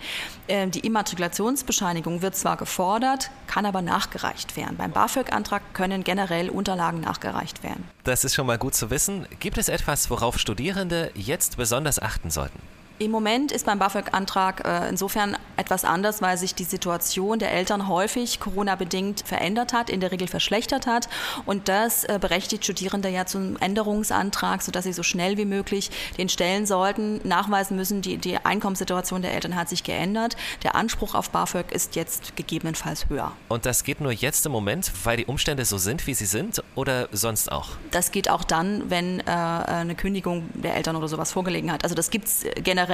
Ähm, 0.49 0.71
die 0.71 0.81
Immatrikulationsbescheinigung 0.81 2.23
wird 2.23 2.37
zwar 2.37 2.57
gefordert, 2.57 3.31
kann 3.47 3.67
aber 3.67 3.83
nachgereicht 3.83 4.57
werden. 4.57 4.77
Beim 4.77 4.93
BAföG-Antrag 4.93 5.75
können 5.75 6.05
generell 6.05 6.49
Unterlagen 6.49 7.01
nachgereicht 7.01 7.63
werden. 7.63 7.85
Das 8.05 8.25
ist 8.25 8.35
schon 8.35 8.47
mal 8.47 8.59
gut 8.59 8.75
zu 8.75 8.91
wissen. 8.91 9.27
Gibt 9.41 9.59
es 9.59 9.69
etwas, 9.69 10.11
worauf 10.11 10.39
Studierende 10.39 10.80
jetzt 11.15 11.57
besonders 11.57 11.99
achten 11.99 12.31
sollten? 12.31 12.61
Im 13.01 13.13
Moment 13.13 13.51
ist 13.51 13.65
beim 13.65 13.79
BAföG-Antrag 13.79 14.63
äh, 14.67 14.91
insofern 14.91 15.35
etwas 15.57 15.87
anders, 15.87 16.21
weil 16.21 16.37
sich 16.37 16.55
die 16.55 16.65
Situation 16.65 17.39
der 17.39 17.51
Eltern 17.51 17.89
häufig 17.89 18.41
Corona-bedingt 18.41 19.23
verändert 19.27 19.73
hat, 19.73 19.89
in 19.89 20.01
der 20.01 20.13
Regel 20.13 20.29
verschlechtert 20.29 20.87
hat. 20.87 21.09
Und 21.47 21.69
das 21.69 22.05
äh, 22.05 22.19
berechtigt 22.21 22.63
Studierende 22.63 23.09
ja 23.09 23.25
zum 23.25 23.57
Änderungsantrag, 23.57 24.61
sodass 24.61 24.85
sie 24.85 24.93
so 24.93 25.03
schnell 25.03 25.39
wie 25.39 25.47
möglich 25.47 25.91
den 26.19 26.29
stellen 26.29 26.67
sollten, 26.67 27.27
nachweisen 27.27 27.75
müssen, 27.75 28.03
die, 28.03 28.19
die 28.19 28.37
Einkommenssituation 28.37 29.23
der 29.23 29.33
Eltern 29.33 29.57
hat 29.57 29.71
sich 29.71 29.83
geändert. 29.83 30.37
Der 30.63 30.75
Anspruch 30.75 31.15
auf 31.15 31.31
BAföG 31.31 31.73
ist 31.73 31.97
jetzt 31.97 32.37
gegebenenfalls 32.37 33.09
höher. 33.09 33.33
Und 33.49 33.65
das 33.65 33.83
geht 33.83 34.03
nur 34.03 34.13
jetzt 34.13 34.45
im 34.45 34.53
Moment, 34.53 34.93
weil 35.05 35.17
die 35.17 35.25
Umstände 35.25 35.65
so 35.65 35.79
sind, 35.79 36.07
wie 36.07 36.13
sie 36.13 36.27
sind, 36.27 36.63
oder 36.75 37.09
sonst 37.13 37.51
auch? 37.51 37.71
Das 37.93 38.13
geht 38.13 38.29
auch 38.29 38.45
dann, 38.45 38.91
wenn 38.91 39.21
äh, 39.21 39.23
eine 39.25 39.95
Kündigung 39.95 40.51
der 40.53 40.77
Eltern 40.77 40.97
oder 40.97 41.09
sowas 41.09 41.33
vorgelegen 41.33 41.73
hat. 41.73 41.83
Also 41.83 41.95
das 41.95 42.11
gibt 42.11 42.27
es 42.27 42.45
generell, 42.63 42.90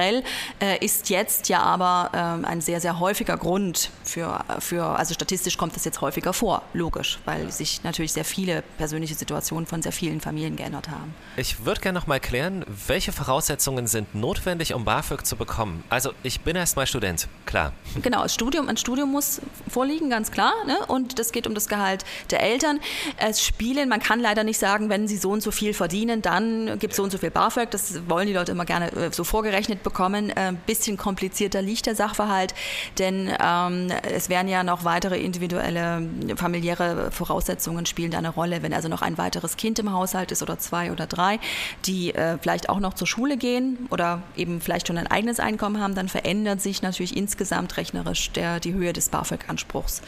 äh, 0.59 0.83
ist 0.83 1.09
jetzt 1.09 1.49
ja 1.49 1.61
aber 1.61 2.11
äh, 2.13 2.47
ein 2.47 2.61
sehr, 2.61 2.81
sehr 2.81 2.99
häufiger 2.99 3.37
Grund 3.37 3.89
für, 4.03 4.43
für, 4.59 4.83
also 4.83 5.13
statistisch 5.13 5.57
kommt 5.57 5.75
das 5.75 5.85
jetzt 5.85 6.01
häufiger 6.01 6.33
vor, 6.33 6.61
logisch, 6.73 7.19
weil 7.25 7.51
sich 7.51 7.83
natürlich 7.83 8.13
sehr 8.13 8.25
viele 8.25 8.63
persönliche 8.77 9.15
Situationen 9.15 9.65
von 9.65 9.81
sehr 9.81 9.91
vielen 9.91 10.21
Familien 10.21 10.55
geändert 10.55 10.89
haben. 10.89 11.13
Ich 11.35 11.65
würde 11.65 11.81
gerne 11.81 11.99
noch 11.99 12.07
mal 12.07 12.19
klären, 12.19 12.65
welche 12.87 13.11
Voraussetzungen 13.11 13.87
sind 13.87 14.15
notwendig, 14.15 14.73
um 14.73 14.85
BAföG 14.85 15.25
zu 15.25 15.35
bekommen? 15.35 15.83
Also 15.89 16.11
ich 16.23 16.41
bin 16.41 16.55
erst 16.55 16.75
mal 16.75 16.87
Student, 16.87 17.27
klar. 17.45 17.73
Genau, 18.01 18.23
das 18.23 18.33
Studium, 18.33 18.67
ein 18.69 18.77
Studium 18.77 19.11
muss 19.11 19.41
vorliegen, 19.69 20.09
ganz 20.09 20.31
klar. 20.31 20.53
Ne? 20.65 20.77
Und 20.87 21.19
das 21.19 21.31
geht 21.31 21.47
um 21.47 21.53
das 21.53 21.67
Gehalt 21.67 22.05
der 22.31 22.41
Eltern. 22.41 22.79
Es 23.17 23.43
spielen, 23.43 23.89
man 23.89 23.99
kann 23.99 24.19
leider 24.19 24.43
nicht 24.43 24.59
sagen, 24.59 24.89
wenn 24.89 25.07
sie 25.07 25.17
so 25.17 25.31
und 25.31 25.41
so 25.41 25.51
viel 25.51 25.73
verdienen, 25.73 26.21
dann 26.21 26.79
gibt 26.79 26.93
es 26.93 26.97
so 26.97 27.03
und 27.03 27.11
so 27.11 27.17
viel 27.17 27.31
BAföG. 27.31 27.71
Das 27.71 28.07
wollen 28.09 28.27
die 28.27 28.33
Leute 28.33 28.51
immer 28.51 28.65
gerne 28.65 28.91
äh, 28.91 29.11
so 29.11 29.23
vorgerechnet 29.23 29.83
bekommen. 29.87 30.31
Ein 30.31 30.55
äh, 30.55 30.57
bisschen 30.65 30.97
komplizierter 30.97 31.61
liegt 31.61 31.85
der 31.85 31.95
Sachverhalt, 31.95 32.53
denn 32.99 33.31
ähm, 33.41 33.87
es 34.13 34.27
werden 34.27 34.49
ja 34.49 34.63
noch 34.63 34.83
weitere 34.83 35.17
individuelle 35.17 36.07
familiäre 36.35 37.09
Voraussetzungen 37.11 37.85
spielen 37.85 38.13
eine 38.13 38.29
Rolle. 38.29 38.63
Wenn 38.63 38.73
also 38.73 38.89
noch 38.89 39.01
ein 39.01 39.17
weiteres 39.17 39.55
Kind 39.55 39.79
im 39.79 39.93
Haushalt 39.93 40.31
ist 40.31 40.43
oder 40.43 40.59
zwei 40.59 40.91
oder 40.91 41.07
drei, 41.07 41.39
die 41.85 42.13
äh, 42.13 42.37
vielleicht 42.41 42.67
auch 42.69 42.79
noch 42.79 42.95
zur 42.95 43.07
Schule 43.07 43.37
gehen 43.37 43.87
oder 43.89 44.21
eben 44.35 44.59
vielleicht 44.59 44.87
schon 44.87 44.97
ein 44.97 45.07
eigenes 45.07 45.39
Einkommen 45.39 45.81
haben, 45.81 45.95
dann 45.95 46.09
verändert 46.09 46.61
sich 46.61 46.81
natürlich 46.81 47.15
insgesamt 47.15 47.77
rechnerisch 47.77 48.31
der, 48.31 48.59
die 48.59 48.73
Höhe 48.73 48.91
des 48.91 49.09
BAföG-Anspruchs. 49.09 50.01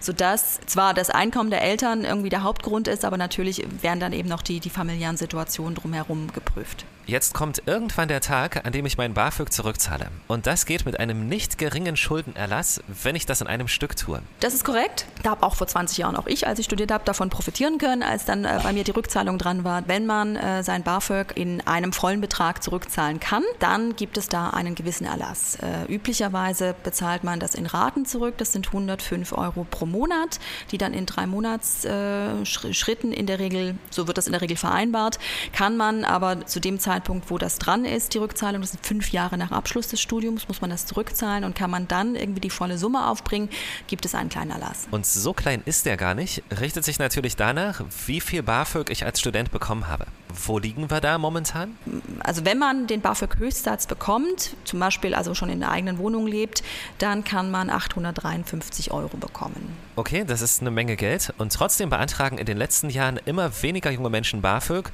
Sodass 0.00 0.60
zwar 0.66 0.94
das 0.94 1.10
Einkommen 1.10 1.50
der 1.50 1.62
Eltern 1.62 2.04
irgendwie 2.04 2.30
der 2.30 2.42
Hauptgrund 2.42 2.88
ist, 2.88 3.04
aber 3.04 3.18
natürlich 3.18 3.66
werden 3.82 4.00
dann 4.00 4.14
eben 4.14 4.28
noch 4.28 4.42
die, 4.42 4.60
die 4.60 4.70
familiären 4.70 5.18
Situationen 5.18 5.74
drumherum 5.74 6.32
geprüft. 6.32 6.86
Jetzt 7.08 7.34
kommt 7.34 7.62
irgendwann 7.66 8.08
der 8.08 8.20
Tag, 8.20 8.66
an 8.66 8.72
dem 8.72 8.84
ich 8.84 8.98
mein 8.98 9.14
BAföG 9.14 9.52
zurückzahle. 9.52 10.08
Und 10.26 10.48
das 10.48 10.66
geht 10.66 10.86
mit 10.86 10.98
einem 10.98 11.28
nicht 11.28 11.56
geringen 11.56 11.96
Schuldenerlass, 11.96 12.82
wenn 12.88 13.14
ich 13.14 13.26
das 13.26 13.40
in 13.40 13.46
einem 13.46 13.68
Stück 13.68 13.96
tue. 13.96 14.20
Das 14.40 14.54
ist 14.54 14.64
korrekt. 14.64 15.06
Da 15.22 15.30
habe 15.30 15.46
auch 15.46 15.54
vor 15.54 15.68
20 15.68 15.98
Jahren 15.98 16.16
auch 16.16 16.26
ich, 16.26 16.48
als 16.48 16.58
ich 16.58 16.64
studiert 16.64 16.90
habe, 16.90 17.04
davon 17.04 17.30
profitieren 17.30 17.78
können, 17.78 18.02
als 18.02 18.24
dann 18.24 18.44
äh, 18.44 18.58
bei 18.60 18.72
mir 18.72 18.82
die 18.82 18.90
Rückzahlung 18.90 19.38
dran 19.38 19.62
war. 19.62 19.86
Wenn 19.86 20.04
man 20.06 20.34
äh, 20.34 20.64
sein 20.64 20.82
BAföG 20.82 21.36
in 21.36 21.64
einem 21.64 21.92
vollen 21.92 22.20
Betrag 22.20 22.64
zurückzahlen 22.64 23.20
kann, 23.20 23.44
dann 23.60 23.94
gibt 23.94 24.18
es 24.18 24.28
da 24.28 24.50
einen 24.50 24.74
gewissen 24.74 25.06
Erlass. 25.06 25.58
Äh, 25.62 25.84
üblicherweise 25.84 26.74
bezahlt 26.82 27.22
man 27.22 27.38
das 27.38 27.54
in 27.54 27.66
Raten 27.66 28.04
zurück. 28.04 28.34
Das 28.38 28.52
sind 28.52 28.66
105 28.66 29.32
Euro 29.32 29.64
pro 29.70 29.86
Monat, 29.86 30.40
die 30.72 30.78
dann 30.78 30.92
in 30.92 31.06
drei 31.06 31.28
Monatsschritten 31.28 33.12
in 33.12 33.26
der 33.26 33.38
Regel, 33.38 33.76
so 33.90 34.08
wird 34.08 34.18
das 34.18 34.26
in 34.26 34.32
der 34.32 34.40
Regel 34.40 34.56
vereinbart, 34.56 35.20
kann 35.52 35.76
man 35.76 36.04
aber 36.04 36.46
zu 36.46 36.58
dem 36.58 36.80
Zeitpunkt 36.80 36.95
Zeitpunkt, 36.96 37.30
wo 37.30 37.36
das 37.36 37.58
dran 37.58 37.84
ist, 37.84 38.14
die 38.14 38.18
Rückzahlung, 38.18 38.62
das 38.62 38.70
sind 38.70 38.86
fünf 38.86 39.12
Jahre 39.12 39.36
nach 39.36 39.50
Abschluss 39.50 39.88
des 39.88 40.00
Studiums, 40.00 40.48
muss 40.48 40.62
man 40.62 40.70
das 40.70 40.86
zurückzahlen 40.86 41.44
und 41.44 41.54
kann 41.54 41.70
man 41.70 41.86
dann 41.88 42.16
irgendwie 42.16 42.40
die 42.40 42.48
volle 42.48 42.78
Summe 42.78 43.08
aufbringen, 43.08 43.50
gibt 43.86 44.06
es 44.06 44.14
einen 44.14 44.30
kleinen 44.30 44.50
Erlass. 44.50 44.88
Und 44.90 45.04
so 45.04 45.34
klein 45.34 45.60
ist 45.66 45.84
der 45.84 45.98
gar 45.98 46.14
nicht, 46.14 46.42
richtet 46.58 46.86
sich 46.86 46.98
natürlich 46.98 47.36
danach, 47.36 47.82
wie 48.06 48.22
viel 48.22 48.42
BAföG 48.42 48.88
ich 48.88 49.04
als 49.04 49.20
Student 49.20 49.50
bekommen 49.50 49.88
habe. 49.88 50.06
Wo 50.46 50.58
liegen 50.58 50.90
wir 50.90 51.00
da 51.00 51.18
momentan? 51.18 51.76
Also 52.20 52.44
wenn 52.46 52.58
man 52.58 52.86
den 52.86 53.02
BAföG-Höchstsatz 53.02 53.86
bekommt, 53.86 54.56
zum 54.64 54.80
Beispiel 54.80 55.14
also 55.14 55.34
schon 55.34 55.50
in 55.50 55.60
der 55.60 55.70
eigenen 55.70 55.98
Wohnung 55.98 56.26
lebt, 56.26 56.62
dann 56.98 57.24
kann 57.24 57.50
man 57.50 57.68
853 57.68 58.90
Euro 58.90 59.16
bekommen. 59.18 59.76
Okay, 59.96 60.24
das 60.26 60.40
ist 60.40 60.62
eine 60.62 60.70
Menge 60.70 60.96
Geld 60.96 61.32
und 61.36 61.52
trotzdem 61.52 61.90
beantragen 61.90 62.38
in 62.38 62.46
den 62.46 62.56
letzten 62.56 62.88
Jahren 62.88 63.18
immer 63.24 63.50
weniger 63.62 63.90
junge 63.90 64.10
Menschen 64.10 64.40
BAföG 64.40 64.90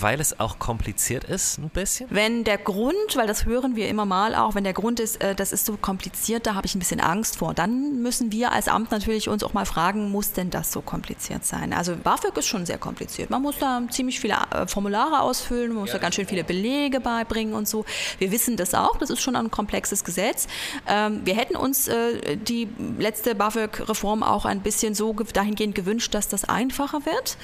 weil 0.00 0.20
es 0.20 0.38
auch 0.38 0.58
kompliziert 0.58 1.24
ist, 1.24 1.58
ein 1.58 1.68
bisschen? 1.70 2.08
Wenn 2.10 2.44
der 2.44 2.58
Grund, 2.58 3.16
weil 3.16 3.26
das 3.26 3.46
hören 3.46 3.76
wir 3.76 3.88
immer 3.88 4.04
mal 4.04 4.34
auch, 4.34 4.54
wenn 4.54 4.64
der 4.64 4.72
Grund 4.72 5.00
ist, 5.00 5.22
äh, 5.22 5.34
das 5.34 5.52
ist 5.52 5.66
so 5.66 5.76
kompliziert, 5.76 6.46
da 6.46 6.54
habe 6.54 6.66
ich 6.66 6.74
ein 6.74 6.78
bisschen 6.78 7.00
Angst 7.00 7.38
vor, 7.38 7.54
dann 7.54 8.02
müssen 8.02 8.32
wir 8.32 8.52
als 8.52 8.68
Amt 8.68 8.90
natürlich 8.90 9.28
uns 9.28 9.42
auch 9.42 9.52
mal 9.52 9.66
fragen, 9.66 10.10
muss 10.10 10.32
denn 10.32 10.50
das 10.50 10.72
so 10.72 10.80
kompliziert 10.80 11.44
sein? 11.44 11.72
Also 11.72 11.96
BAföG 11.96 12.36
ist 12.36 12.46
schon 12.46 12.66
sehr 12.66 12.78
kompliziert. 12.78 13.30
Man 13.30 13.42
muss 13.42 13.58
da 13.58 13.82
ziemlich 13.90 14.20
viele 14.20 14.36
äh, 14.50 14.66
Formulare 14.66 15.20
ausfüllen, 15.20 15.72
man 15.72 15.80
muss 15.80 15.90
ja, 15.90 15.94
da 15.94 16.00
ganz 16.00 16.14
schön 16.14 16.26
viele 16.26 16.44
Belege 16.44 17.00
beibringen 17.00 17.54
und 17.54 17.68
so. 17.68 17.84
Wir 18.18 18.30
wissen 18.30 18.56
das 18.56 18.74
auch, 18.74 18.96
das 18.98 19.10
ist 19.10 19.20
schon 19.20 19.36
ein 19.36 19.50
komplexes 19.50 20.04
Gesetz. 20.04 20.46
Ähm, 20.86 21.22
wir 21.24 21.34
hätten 21.34 21.56
uns 21.56 21.88
äh, 21.88 22.36
die 22.36 22.68
letzte 22.98 23.34
BAföG-Reform 23.34 24.22
auch 24.22 24.44
ein 24.44 24.60
bisschen 24.60 24.94
so 24.94 25.12
dahingehend 25.32 25.74
gewünscht, 25.74 26.14
dass 26.14 26.28
das 26.28 26.44
einfacher 26.44 27.04
wird 27.04 27.36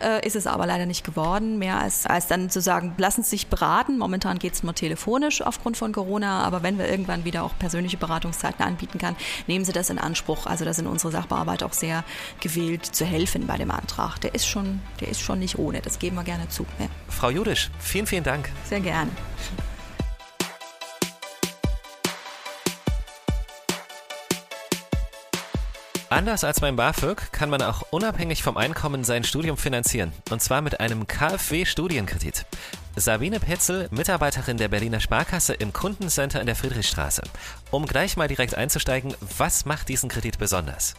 äh, 0.00 0.26
ist 0.26 0.36
es 0.36 0.46
aber 0.46 0.66
leider 0.66 0.86
nicht 0.86 1.04
geworden, 1.04 1.58
mehr 1.58 1.78
als, 1.78 2.06
als 2.06 2.26
dann 2.26 2.50
zu 2.50 2.60
sagen, 2.60 2.94
lassen 2.98 3.22
Sie 3.22 3.30
sich 3.30 3.46
beraten. 3.48 3.98
Momentan 3.98 4.38
geht 4.38 4.54
es 4.54 4.62
nur 4.62 4.74
telefonisch 4.74 5.42
aufgrund 5.42 5.76
von 5.76 5.92
Corona, 5.92 6.42
aber 6.44 6.62
wenn 6.62 6.78
wir 6.78 6.88
irgendwann 6.88 7.24
wieder 7.24 7.44
auch 7.44 7.52
persönliche 7.58 7.96
Beratungszeiten 7.96 8.64
anbieten 8.64 8.98
kann, 8.98 9.16
nehmen 9.46 9.64
Sie 9.64 9.72
das 9.72 9.90
in 9.90 9.98
Anspruch. 9.98 10.46
Also 10.46 10.64
da 10.64 10.72
sind 10.72 10.86
unsere 10.86 11.12
Sachbearbeiter 11.12 11.66
auch 11.66 11.72
sehr 11.72 12.04
gewillt 12.40 12.86
zu 12.86 13.04
helfen 13.04 13.46
bei 13.46 13.56
dem 13.56 13.70
Antrag. 13.70 14.18
Der 14.18 14.34
ist 14.34 14.46
schon, 14.46 14.80
der 15.00 15.08
ist 15.08 15.20
schon 15.20 15.38
nicht 15.38 15.58
ohne, 15.58 15.80
das 15.80 15.98
geben 15.98 16.16
wir 16.16 16.24
gerne 16.24 16.48
zu. 16.48 16.66
Ja. 16.78 16.86
Frau 17.08 17.30
Judisch, 17.30 17.70
vielen, 17.78 18.06
vielen 18.06 18.24
Dank. 18.24 18.48
Sehr 18.64 18.80
gerne. 18.80 19.10
Anders 26.10 26.42
als 26.42 26.60
beim 26.60 26.74
BAföG 26.74 27.32
kann 27.32 27.50
man 27.50 27.60
auch 27.60 27.82
unabhängig 27.90 28.42
vom 28.42 28.56
Einkommen 28.56 29.04
sein 29.04 29.24
Studium 29.24 29.58
finanzieren. 29.58 30.12
Und 30.30 30.40
zwar 30.40 30.62
mit 30.62 30.80
einem 30.80 31.06
KfW-Studienkredit. 31.06 32.46
Sabine 32.96 33.40
Petzel, 33.40 33.88
Mitarbeiterin 33.90 34.56
der 34.56 34.68
Berliner 34.68 35.00
Sparkasse 35.00 35.52
im 35.52 35.74
Kundencenter 35.74 36.40
in 36.40 36.46
der 36.46 36.56
Friedrichstraße. 36.56 37.22
Um 37.70 37.84
gleich 37.84 38.16
mal 38.16 38.26
direkt 38.26 38.54
einzusteigen, 38.54 39.14
was 39.36 39.66
macht 39.66 39.90
diesen 39.90 40.08
Kredit 40.08 40.38
besonders? 40.38 40.94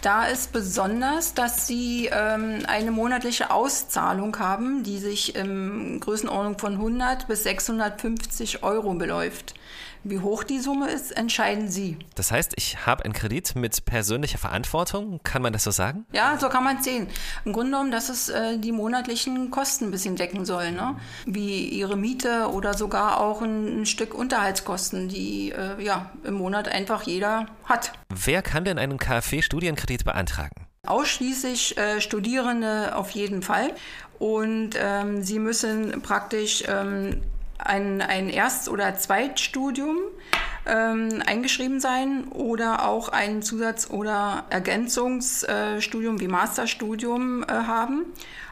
Da 0.00 0.24
ist 0.24 0.52
besonders, 0.52 1.34
dass 1.34 1.66
sie 1.66 2.10
ähm, 2.10 2.60
eine 2.66 2.92
monatliche 2.92 3.50
Auszahlung 3.50 4.38
haben, 4.38 4.84
die 4.84 4.98
sich 4.98 5.34
in 5.34 6.00
Größenordnung 6.00 6.58
von 6.58 6.72
100 6.74 7.28
bis 7.28 7.42
650 7.42 8.62
Euro 8.62 8.94
beläuft. 8.94 9.54
Wie 10.06 10.18
hoch 10.18 10.44
die 10.44 10.60
Summe 10.60 10.90
ist, 10.90 11.16
entscheiden 11.16 11.70
Sie. 11.70 11.96
Das 12.14 12.30
heißt, 12.30 12.52
ich 12.56 12.84
habe 12.84 13.04
einen 13.06 13.14
Kredit 13.14 13.56
mit 13.56 13.86
persönlicher 13.86 14.36
Verantwortung, 14.36 15.20
kann 15.24 15.40
man 15.40 15.54
das 15.54 15.64
so 15.64 15.70
sagen? 15.70 16.04
Ja, 16.12 16.36
so 16.38 16.50
kann 16.50 16.62
man 16.62 16.76
es 16.76 16.84
sehen. 16.84 17.08
Im 17.46 17.54
Grunde 17.54 17.70
genommen, 17.70 17.90
dass 17.90 18.10
es 18.10 18.28
äh, 18.28 18.58
die 18.58 18.72
monatlichen 18.72 19.50
Kosten 19.50 19.86
ein 19.86 19.90
bisschen 19.90 20.16
decken 20.16 20.44
soll, 20.44 20.72
ne? 20.72 20.96
wie 21.24 21.68
Ihre 21.70 21.96
Miete 21.96 22.50
oder 22.52 22.74
sogar 22.74 23.18
auch 23.18 23.40
ein, 23.40 23.80
ein 23.80 23.86
Stück 23.86 24.12
Unterhaltskosten, 24.12 25.08
die 25.08 25.52
äh, 25.52 25.82
ja, 25.82 26.10
im 26.22 26.34
Monat 26.34 26.68
einfach 26.68 27.04
jeder 27.04 27.46
hat. 27.64 27.92
Wer 28.10 28.42
kann 28.42 28.66
denn 28.66 28.78
einen 28.78 28.98
KfW-Studienkredit 28.98 30.04
beantragen? 30.04 30.66
Ausschließlich 30.86 31.78
äh, 31.78 32.02
Studierende 32.02 32.94
auf 32.94 33.08
jeden 33.10 33.40
Fall. 33.40 33.70
Und 34.18 34.72
ähm, 34.76 35.22
sie 35.22 35.38
müssen 35.38 36.02
praktisch 36.02 36.62
ähm, 36.68 37.22
ein, 37.58 38.00
ein 38.00 38.28
Erst- 38.28 38.68
oder 38.68 38.96
Zweitstudium 38.96 39.98
ähm, 40.66 41.22
eingeschrieben 41.26 41.80
sein 41.80 42.28
oder 42.28 42.86
auch 42.88 43.08
ein 43.08 43.42
Zusatz- 43.42 43.90
oder 43.90 44.44
Ergänzungsstudium 44.50 46.20
wie 46.20 46.28
Masterstudium 46.28 47.42
äh, 47.44 47.46
haben. 47.48 48.06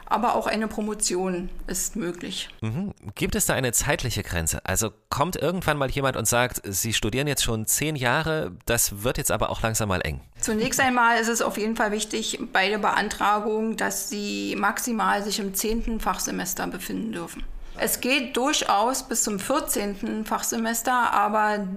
Aber 0.05 0.35
auch 0.35 0.45
eine 0.45 0.67
Promotion 0.67 1.49
ist 1.65 1.95
möglich. 1.95 2.49
Mhm. 2.61 2.93
Gibt 3.15 3.33
es 3.35 3.47
da 3.47 3.55
eine 3.55 3.71
zeitliche 3.71 4.21
Grenze? 4.21 4.63
Also 4.63 4.91
kommt 5.09 5.37
irgendwann 5.37 5.77
mal 5.77 5.89
jemand 5.89 6.17
und 6.17 6.27
sagt, 6.27 6.61
Sie 6.65 6.93
studieren 6.93 7.25
jetzt 7.25 7.43
schon 7.43 7.65
zehn 7.65 7.95
Jahre, 7.95 8.51
das 8.65 9.03
wird 9.03 9.17
jetzt 9.17 9.31
aber 9.31 9.49
auch 9.49 9.61
langsam 9.63 9.89
mal 9.89 10.01
eng. 10.01 10.21
Zunächst 10.39 10.79
einmal 10.81 11.19
ist 11.19 11.29
es 11.29 11.41
auf 11.41 11.57
jeden 11.57 11.75
Fall 11.75 11.91
wichtig 11.91 12.37
bei 12.51 12.69
der 12.69 12.77
Beantragung, 12.77 13.75
dass 13.75 14.09
Sie 14.09 14.55
maximal 14.55 15.23
sich 15.23 15.39
im 15.39 15.55
zehnten 15.55 15.99
Fachsemester 15.99 16.67
befinden 16.67 17.13
dürfen. 17.13 17.43
Es 17.77 17.99
geht 17.99 18.37
durchaus 18.37 19.03
bis 19.03 19.23
zum 19.23 19.39
14. 19.39 20.25
Fachsemester, 20.25 21.11
aber 21.11 21.67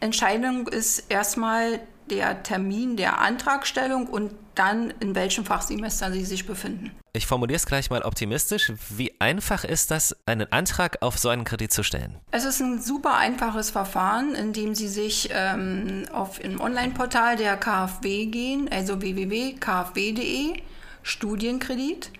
Entscheidung 0.00 0.68
ist 0.68 1.10
erstmal 1.10 1.80
der 2.10 2.42
Termin 2.42 2.96
der 2.96 3.18
Antragstellung 3.18 4.06
und 4.06 4.32
dann 4.54 4.92
in 5.00 5.14
welchem 5.14 5.44
Fachsemester 5.44 6.10
sie 6.12 6.24
sich 6.24 6.46
befinden. 6.46 6.90
Ich 7.12 7.26
formuliere 7.26 7.56
es 7.56 7.66
gleich 7.66 7.90
mal 7.90 8.02
optimistisch. 8.02 8.72
Wie 8.90 9.12
einfach 9.20 9.64
ist 9.64 9.90
das, 9.90 10.16
einen 10.26 10.50
Antrag 10.52 11.02
auf 11.02 11.18
so 11.18 11.28
einen 11.28 11.44
Kredit 11.44 11.72
zu 11.72 11.82
stellen? 11.82 12.16
Es 12.30 12.44
ist 12.44 12.60
ein 12.60 12.80
super 12.80 13.16
einfaches 13.16 13.70
Verfahren, 13.70 14.34
in 14.34 14.52
dem 14.52 14.74
Sie 14.74 14.88
sich 14.88 15.28
ähm, 15.32 16.04
auf 16.12 16.42
im 16.42 16.60
Online-Portal 16.60 17.36
der 17.36 17.56
KfW 17.56 18.26
gehen, 18.26 18.68
also 18.70 19.00
www.kfw.de, 19.00 20.60
Studienkredit. 21.02 22.10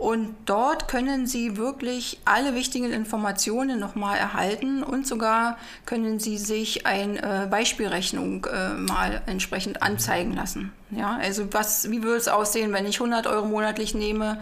Und 0.00 0.34
dort 0.46 0.88
können 0.88 1.26
Sie 1.26 1.58
wirklich 1.58 2.20
alle 2.24 2.54
wichtigen 2.54 2.90
Informationen 2.90 3.78
nochmal 3.78 4.16
erhalten 4.16 4.82
und 4.82 5.06
sogar 5.06 5.58
können 5.84 6.18
Sie 6.18 6.38
sich 6.38 6.86
eine 6.86 7.18
äh, 7.44 7.46
Beispielrechnung 7.46 8.46
äh, 8.46 8.70
mal 8.70 9.20
entsprechend 9.26 9.82
anzeigen 9.82 10.32
lassen. 10.32 10.72
Ja, 10.90 11.18
also 11.20 11.52
was, 11.52 11.90
wie 11.90 12.02
würde 12.02 12.16
es 12.16 12.28
aussehen, 12.28 12.72
wenn 12.72 12.86
ich 12.86 12.98
100 12.98 13.26
Euro 13.26 13.44
monatlich 13.44 13.94
nehme, 13.94 14.40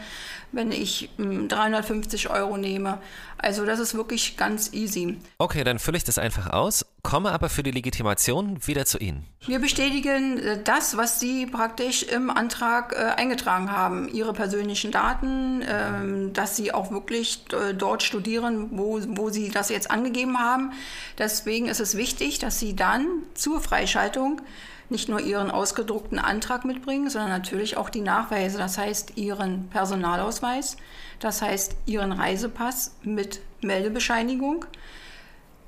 wenn 0.53 0.73
ich 0.73 1.11
350 1.19 2.25
hm, 2.25 2.31
Euro 2.31 2.57
nehme. 2.57 2.99
Also 3.37 3.65
das 3.65 3.79
ist 3.79 3.95
wirklich 3.95 4.37
ganz 4.37 4.73
easy. 4.73 5.17
Okay, 5.39 5.63
dann 5.63 5.79
fülle 5.79 5.97
ich 5.97 6.05
das 6.05 6.19
einfach 6.19 6.51
aus, 6.51 6.85
komme 7.03 7.31
aber 7.31 7.49
für 7.49 7.63
die 7.63 7.71
Legitimation 7.71 8.59
wieder 8.67 8.85
zu 8.85 8.99
Ihnen. 8.99 9.25
Wir 9.47 9.61
bestätigen 9.61 10.39
äh, 10.39 10.63
das, 10.63 10.97
was 10.97 11.21
Sie 11.21 11.47
praktisch 11.47 12.03
im 12.03 12.31
Antrag 12.31 12.93
äh, 12.93 13.21
eingetragen 13.21 13.71
haben. 13.71 14.09
Ihre 14.09 14.33
persönlichen 14.33 14.91
Daten, 14.91 15.63
äh, 15.63 16.33
dass 16.33 16.57
Sie 16.57 16.75
auch 16.75 16.91
wirklich 16.91 17.45
äh, 17.53 17.75
dort 17.75 18.03
studieren, 18.03 18.71
wo, 18.73 19.01
wo 19.09 19.31
Sie 19.31 19.51
das 19.51 19.69
jetzt 19.69 19.91
angegeben 19.91 20.39
haben. 20.39 20.73
Deswegen 21.17 21.67
ist 21.69 21.81
es 21.81 21.97
wichtig, 21.97 22.41
dass 22.41 22.59
Sie 22.59 22.75
dann 22.75 23.07
zur 23.35 23.61
Freischaltung 23.61 24.41
nicht 24.91 25.09
nur 25.09 25.21
ihren 25.21 25.51
ausgedruckten 25.51 26.19
Antrag 26.19 26.65
mitbringen, 26.65 27.11
sondern 27.11 27.31
natürlich 27.31 27.77
auch 27.77 27.91
die 27.91 28.01
Nachweise, 28.01 28.59
das 28.59 28.79
heißt 28.79 29.17
ihren 29.17 29.69
Personalausweis, 29.69 30.77
das 31.21 31.43
heißt 31.43 31.77
ihren 31.87 32.13
Reisepass 32.13 32.95
mit 33.03 33.41
Meldebescheinigung, 33.61 34.65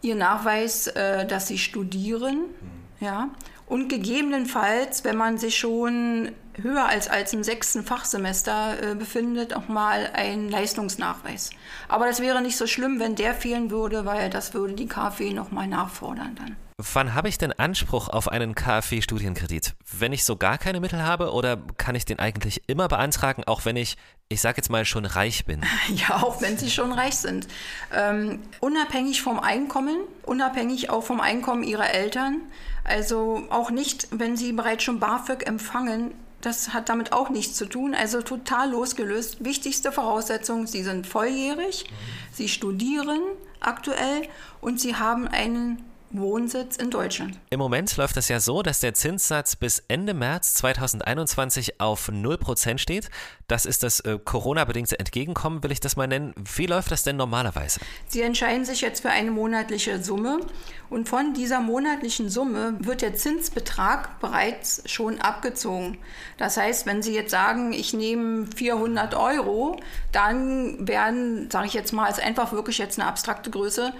ihr 0.02 0.14
Nachweis, 0.14 0.86
äh, 0.88 1.26
dass 1.26 1.48
sie 1.48 1.58
studieren, 1.58 2.38
mhm. 2.38 3.04
ja, 3.06 3.28
und 3.66 3.88
gegebenenfalls, 3.88 5.04
wenn 5.04 5.16
man 5.16 5.38
sich 5.38 5.56
schon 5.56 6.32
höher 6.60 6.86
als, 6.86 7.08
als 7.08 7.32
im 7.32 7.44
sechsten 7.44 7.84
Fachsemester 7.84 8.82
äh, 8.82 8.94
befindet, 8.96 9.54
auch 9.54 9.68
mal 9.68 10.10
ein 10.12 10.48
Leistungsnachweis. 10.50 11.50
Aber 11.86 12.06
das 12.06 12.20
wäre 12.20 12.42
nicht 12.42 12.56
so 12.56 12.66
schlimm, 12.66 12.98
wenn 12.98 13.14
der 13.14 13.32
fehlen 13.32 13.70
würde, 13.70 14.04
weil 14.04 14.28
das 14.28 14.54
würde 14.54 14.74
die 14.74 14.88
KfW 14.88 15.32
nochmal 15.32 15.68
nachfordern 15.68 16.34
dann. 16.34 16.56
Wann 16.94 17.14
habe 17.14 17.28
ich 17.28 17.36
denn 17.36 17.52
Anspruch 17.52 18.08
auf 18.08 18.28
einen 18.28 18.54
KfW-Studienkredit? 18.54 19.74
Wenn 19.98 20.12
ich 20.12 20.24
so 20.24 20.36
gar 20.36 20.56
keine 20.56 20.80
Mittel 20.80 21.02
habe 21.02 21.32
oder 21.32 21.58
kann 21.76 21.94
ich 21.94 22.04
den 22.04 22.18
eigentlich 22.18 22.62
immer 22.68 22.88
beantragen, 22.88 23.44
auch 23.44 23.64
wenn 23.64 23.76
ich, 23.76 23.96
ich 24.28 24.40
sage 24.40 24.58
jetzt 24.58 24.70
mal, 24.70 24.84
schon 24.84 25.04
reich 25.04 25.44
bin? 25.44 25.62
Ja, 25.88 26.22
auch 26.22 26.40
wenn 26.40 26.56
Sie 26.56 26.70
schon 26.70 26.92
reich 26.92 27.16
sind. 27.16 27.48
Ähm, 27.94 28.40
unabhängig 28.60 29.22
vom 29.22 29.40
Einkommen, 29.40 29.96
unabhängig 30.22 30.88
auch 30.88 31.02
vom 31.02 31.20
Einkommen 31.20 31.62
Ihrer 31.64 31.90
Eltern. 31.90 32.40
Also 32.84 33.42
auch 33.50 33.70
nicht, 33.70 34.08
wenn 34.12 34.36
Sie 34.36 34.52
bereits 34.52 34.84
schon 34.84 35.00
BAföG 35.00 35.46
empfangen, 35.46 36.14
das 36.40 36.72
hat 36.72 36.88
damit 36.88 37.12
auch 37.12 37.28
nichts 37.28 37.56
zu 37.56 37.66
tun. 37.66 37.94
Also 37.94 38.22
total 38.22 38.70
losgelöst. 38.70 39.44
Wichtigste 39.44 39.92
Voraussetzung, 39.92 40.66
Sie 40.66 40.82
sind 40.82 41.06
volljährig, 41.06 41.84
Sie 42.32 42.48
studieren 42.48 43.20
aktuell 43.60 44.22
und 44.62 44.80
Sie 44.80 44.96
haben 44.96 45.28
einen 45.28 45.84
Wohnsitz 46.10 46.76
in 46.76 46.90
Deutschland. 46.90 47.38
Im 47.50 47.58
Moment 47.58 47.96
läuft 47.96 48.16
es 48.16 48.28
ja 48.28 48.40
so, 48.40 48.62
dass 48.62 48.80
der 48.80 48.94
Zinssatz 48.94 49.56
bis 49.56 49.82
Ende 49.88 50.12
März 50.14 50.54
2021 50.54 51.80
auf 51.80 52.08
0% 52.08 52.78
steht. 52.78 53.10
Das 53.46 53.66
ist 53.66 53.82
das 53.82 54.00
äh, 54.00 54.18
Corona-bedingte 54.22 54.98
Entgegenkommen, 54.98 55.62
will 55.62 55.72
ich 55.72 55.80
das 55.80 55.96
mal 55.96 56.06
nennen. 56.06 56.34
Wie 56.56 56.66
läuft 56.66 56.90
das 56.90 57.02
denn 57.02 57.16
normalerweise? 57.16 57.80
Sie 58.08 58.22
entscheiden 58.22 58.64
sich 58.64 58.80
jetzt 58.80 59.02
für 59.02 59.10
eine 59.10 59.30
monatliche 59.30 60.02
Summe 60.02 60.40
und 60.88 61.08
von 61.08 61.34
dieser 61.34 61.60
monatlichen 61.60 62.28
Summe 62.28 62.74
wird 62.80 63.02
der 63.02 63.14
Zinsbetrag 63.14 64.18
bereits 64.18 64.82
schon 64.86 65.20
abgezogen. 65.20 65.98
Das 66.36 66.56
heißt, 66.56 66.86
wenn 66.86 67.02
Sie 67.02 67.14
jetzt 67.14 67.30
sagen, 67.30 67.72
ich 67.72 67.92
nehme 67.94 68.48
400 68.56 69.14
Euro, 69.14 69.78
dann 70.10 70.88
werden, 70.88 71.48
sage 71.50 71.68
ich 71.68 71.74
jetzt 71.74 71.92
mal, 71.92 72.06
als 72.06 72.18
einfach 72.18 72.52
wirklich 72.52 72.78
jetzt 72.78 72.98
eine 72.98 73.08
abstrakte 73.08 73.50
Größe, 73.50 73.92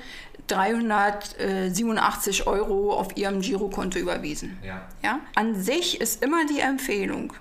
387 0.48 1.38
Euro 2.46 2.92
auf 2.92 3.16
Ihrem 3.16 3.40
Girokonto 3.40 3.98
überwiesen. 3.98 4.58
Ja. 4.64 4.82
Ja? 5.02 5.20
An 5.34 5.60
sich 5.60 6.00
ist 6.00 6.22
immer 6.22 6.46
die 6.46 6.60
Empfehlung, 6.60 7.32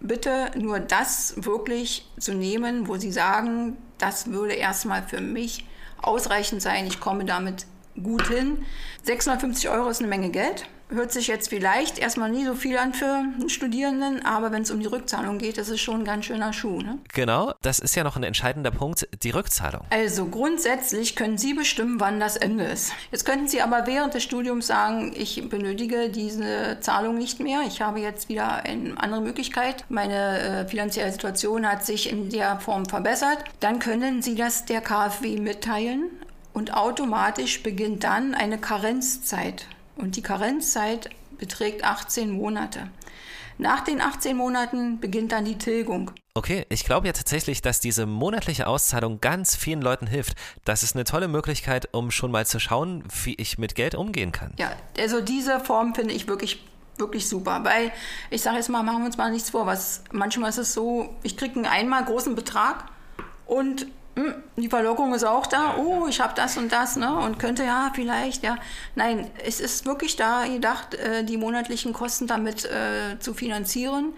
bitte 0.00 0.50
nur 0.56 0.80
das 0.80 1.34
wirklich 1.44 2.08
zu 2.18 2.34
nehmen, 2.34 2.88
wo 2.88 2.96
Sie 2.96 3.12
sagen, 3.12 3.76
das 3.98 4.30
würde 4.30 4.54
erstmal 4.54 5.02
für 5.02 5.20
mich 5.20 5.66
ausreichend 6.02 6.62
sein, 6.62 6.86
ich 6.86 7.00
komme 7.00 7.24
damit 7.24 7.66
gut 8.02 8.28
hin. 8.28 8.64
650 9.02 9.68
Euro 9.68 9.88
ist 9.88 10.00
eine 10.00 10.08
Menge 10.08 10.30
Geld 10.30 10.66
hört 10.90 11.12
sich 11.12 11.28
jetzt 11.28 11.48
vielleicht 11.48 11.98
erstmal 11.98 12.30
nie 12.30 12.44
so 12.44 12.54
viel 12.54 12.76
an 12.76 12.94
für 12.94 13.06
einen 13.06 13.48
Studierenden, 13.48 14.24
aber 14.24 14.52
wenn 14.52 14.62
es 14.62 14.70
um 14.70 14.80
die 14.80 14.86
Rückzahlung 14.86 15.38
geht, 15.38 15.58
das 15.58 15.68
ist 15.68 15.80
schon 15.80 16.00
ein 16.00 16.04
ganz 16.04 16.26
schöner 16.26 16.52
Schuh. 16.52 16.80
Ne? 16.80 16.98
Genau, 17.12 17.52
das 17.62 17.78
ist 17.78 17.94
ja 17.94 18.04
noch 18.04 18.16
ein 18.16 18.22
entscheidender 18.22 18.70
Punkt, 18.70 19.08
die 19.22 19.30
Rückzahlung. 19.30 19.82
Also 19.90 20.26
grundsätzlich 20.26 21.16
können 21.16 21.38
Sie 21.38 21.54
bestimmen, 21.54 22.00
wann 22.00 22.20
das 22.20 22.36
Ende 22.36 22.64
ist. 22.64 22.92
Jetzt 23.10 23.24
könnten 23.24 23.48
Sie 23.48 23.62
aber 23.62 23.86
während 23.86 24.14
des 24.14 24.22
Studiums 24.22 24.66
sagen, 24.66 25.12
ich 25.16 25.48
benötige 25.48 26.10
diese 26.10 26.78
Zahlung 26.80 27.18
nicht 27.18 27.40
mehr, 27.40 27.62
ich 27.66 27.80
habe 27.80 28.00
jetzt 28.00 28.28
wieder 28.28 28.64
eine 28.64 28.94
andere 28.96 29.20
Möglichkeit, 29.20 29.84
meine 29.88 30.38
äh, 30.38 30.68
finanzielle 30.68 31.12
Situation 31.12 31.66
hat 31.66 31.84
sich 31.84 32.10
in 32.10 32.30
der 32.30 32.60
Form 32.60 32.86
verbessert. 32.86 33.38
Dann 33.60 33.78
können 33.78 34.22
Sie 34.22 34.34
das 34.34 34.64
der 34.64 34.80
KfW 34.80 35.38
mitteilen 35.38 36.10
und 36.52 36.74
automatisch 36.74 37.62
beginnt 37.62 38.04
dann 38.04 38.34
eine 38.34 38.58
Karenzzeit. 38.58 39.66
Und 40.00 40.16
die 40.16 40.22
Karenzzeit 40.22 41.10
beträgt 41.38 41.84
18 41.84 42.30
Monate. 42.30 42.88
Nach 43.58 43.84
den 43.84 44.00
18 44.00 44.34
Monaten 44.34 45.00
beginnt 45.00 45.32
dann 45.32 45.44
die 45.44 45.58
Tilgung. 45.58 46.10
Okay, 46.32 46.64
ich 46.70 46.84
glaube 46.84 47.06
ja 47.06 47.12
tatsächlich, 47.12 47.60
dass 47.60 47.80
diese 47.80 48.06
monatliche 48.06 48.66
Auszahlung 48.66 49.20
ganz 49.20 49.54
vielen 49.54 49.82
Leuten 49.82 50.06
hilft. 50.06 50.34
Das 50.64 50.82
ist 50.82 50.94
eine 50.94 51.04
tolle 51.04 51.28
Möglichkeit, 51.28 51.92
um 51.92 52.10
schon 52.10 52.30
mal 52.30 52.46
zu 52.46 52.58
schauen, 52.58 53.04
wie 53.24 53.34
ich 53.34 53.58
mit 53.58 53.74
Geld 53.74 53.94
umgehen 53.94 54.32
kann. 54.32 54.54
Ja, 54.58 54.72
also 54.98 55.20
diese 55.20 55.60
Form 55.60 55.94
finde 55.94 56.14
ich 56.14 56.26
wirklich 56.26 56.64
wirklich 56.96 57.28
super, 57.28 57.64
weil 57.64 57.92
ich 58.28 58.42
sage 58.42 58.58
jetzt 58.58 58.68
mal, 58.68 58.82
machen 58.82 58.98
wir 59.00 59.06
uns 59.06 59.16
mal 59.16 59.30
nichts 59.30 59.50
vor, 59.50 59.64
was 59.64 60.04
manchmal 60.12 60.50
ist 60.50 60.58
es 60.58 60.74
so, 60.74 61.14
ich 61.22 61.36
kriege 61.38 61.54
einen 61.56 61.64
einmal 61.64 62.04
großen 62.04 62.34
Betrag 62.34 62.84
und 63.46 63.86
die 64.56 64.68
Verlockung 64.68 65.14
ist 65.14 65.24
auch 65.24 65.46
da, 65.46 65.76
oh, 65.76 66.06
ich 66.08 66.20
habe 66.20 66.32
das 66.34 66.56
und 66.56 66.72
das, 66.72 66.96
ne? 66.96 67.14
Und 67.14 67.38
könnte 67.38 67.64
ja 67.64 67.90
vielleicht, 67.94 68.42
ja. 68.42 68.56
Nein, 68.94 69.30
es 69.44 69.60
ist 69.60 69.86
wirklich 69.86 70.16
da 70.16 70.46
gedacht, 70.46 70.94
äh, 70.94 71.24
die 71.24 71.36
monatlichen 71.36 71.92
Kosten 71.92 72.26
damit 72.26 72.64
äh, 72.64 73.18
zu 73.18 73.34
finanzieren. 73.34 74.06
Mhm. 74.06 74.12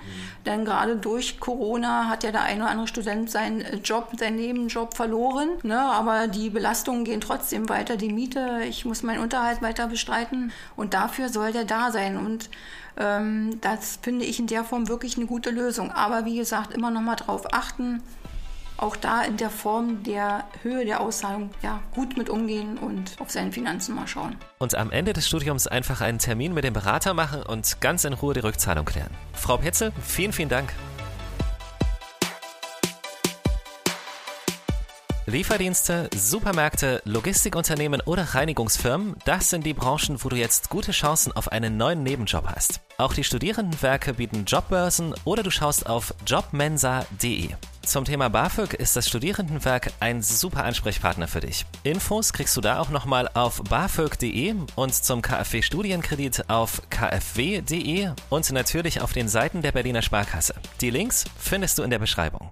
Denn 0.47 0.65
gerade 0.65 0.97
durch 0.97 1.41
Corona 1.41 2.09
hat 2.09 2.25
ja 2.25 2.33
der 2.33 2.43
eine 2.43 2.62
oder 2.62 2.71
andere 2.71 2.88
Student 2.88 3.31
seinen 3.31 3.61
äh, 3.61 3.77
Job, 3.77 4.11
seinen 4.19 4.37
Nebenjob 4.37 4.97
verloren. 4.97 5.51
Ne? 5.62 5.79
Aber 5.79 6.29
die 6.29 6.51
Belastungen 6.51 7.05
gehen 7.05 7.21
trotzdem 7.21 7.69
weiter. 7.69 7.97
Die 7.97 8.12
Miete, 8.12 8.62
ich 8.69 8.85
muss 8.85 9.03
meinen 9.03 9.23
Unterhalt 9.23 9.62
weiter 9.62 9.87
bestreiten. 9.87 10.53
Und 10.77 10.95
dafür 10.95 11.29
soll 11.29 11.53
der 11.53 11.65
da 11.65 11.91
sein. 11.93 12.17
Und 12.17 12.51
ähm, 12.97 13.59
das 13.61 13.99
finde 14.03 14.25
ich 14.25 14.38
in 14.38 14.47
der 14.47 14.65
Form 14.65 14.88
wirklich 14.88 15.17
eine 15.17 15.27
gute 15.27 15.51
Lösung. 15.51 15.91
Aber 15.91 16.25
wie 16.25 16.37
gesagt, 16.37 16.75
immer 16.75 16.91
noch 16.91 17.01
mal 17.01 17.17
drauf 17.17 17.53
achten 17.53 18.03
auch 18.83 18.97
da 18.97 19.23
in 19.23 19.37
der 19.37 19.51
Form 19.51 20.03
der 20.03 20.45
Höhe 20.62 20.85
der 20.85 21.01
Auszahlung 21.01 21.51
ja, 21.62 21.81
gut 21.95 22.16
mit 22.16 22.29
umgehen 22.29 22.77
und 22.77 23.16
auf 23.21 23.31
seine 23.31 23.53
Finanzen 23.53 23.95
mal 23.95 24.09
schauen. 24.09 24.37
Und 24.59 24.75
am 24.75 24.90
Ende 24.90 25.12
des 25.12 25.27
Studiums 25.27 25.66
einfach 25.66 26.01
einen 26.01 26.18
Termin 26.18 26.53
mit 26.53 26.64
dem 26.64 26.75
Berater 26.75 27.14
machen 27.14 27.42
und 27.42 27.81
ganz 27.81 28.05
in 28.05 28.12
Ruhe 28.12 28.35
die 28.35 28.40
Rückzahlung 28.40 28.85
klären. 28.85 29.11
Frau 29.33 29.57
Petzel, 29.57 29.92
vielen, 30.03 30.33
vielen 30.33 30.49
Dank. 30.49 30.73
Lieferdienste, 35.27 36.11
Supermärkte, 36.17 37.01
Logistikunternehmen 37.05 38.01
oder 38.01 38.35
Reinigungsfirmen, 38.35 39.15
das 39.25 39.51
sind 39.51 39.65
die 39.65 39.73
Branchen, 39.73 40.17
wo 40.19 40.29
du 40.29 40.35
jetzt 40.35 40.69
gute 40.69 40.91
Chancen 40.91 41.31
auf 41.33 41.53
einen 41.53 41.77
neuen 41.77 42.03
Nebenjob 42.03 42.49
hast. 42.49 42.81
Auch 42.99 43.15
die 43.15 43.23
Studierendenwerke 43.23 44.15
bieten 44.15 44.45
Jobbörsen 44.47 45.15
oder 45.25 45.45
du 45.45 45.51
schaust 45.51 45.87
auf 45.87 46.13
jobmensa.de. 46.27 47.51
Zum 47.83 48.05
Thema 48.05 48.31
BAföG 48.31 48.75
ist 48.75 48.97
das 48.97 49.09
Studierendenwerk 49.09 49.93
ein 50.01 50.23
super 50.23 50.65
Ansprechpartner 50.65 51.29
für 51.29 51.41
dich. 51.41 51.67
Infos 51.85 52.33
kriegst 52.33 52.57
du 52.57 52.61
da 52.61 52.81
auch 52.81 52.91
nochmal 52.91 53.29
auf 53.35 53.63
bafög.de 53.63 54.55
und 54.75 54.95
zum 54.95 55.23
KfW 55.23 55.63
Studienkredit 55.63 56.49
auf 56.51 56.83
kfw.de 56.91 58.11
und 58.29 58.51
natürlich 58.51 59.01
auf 59.01 59.13
den 59.13 59.29
Seiten 59.29 59.63
der 59.63 59.73
Berliner 59.73 60.03
Sparkasse. 60.03 60.55
Die 60.81 60.91
Links 60.91 61.25
findest 61.39 61.79
du 61.79 61.85
in 61.85 61.91
der 61.91 61.99
Beschreibung. 62.01 62.51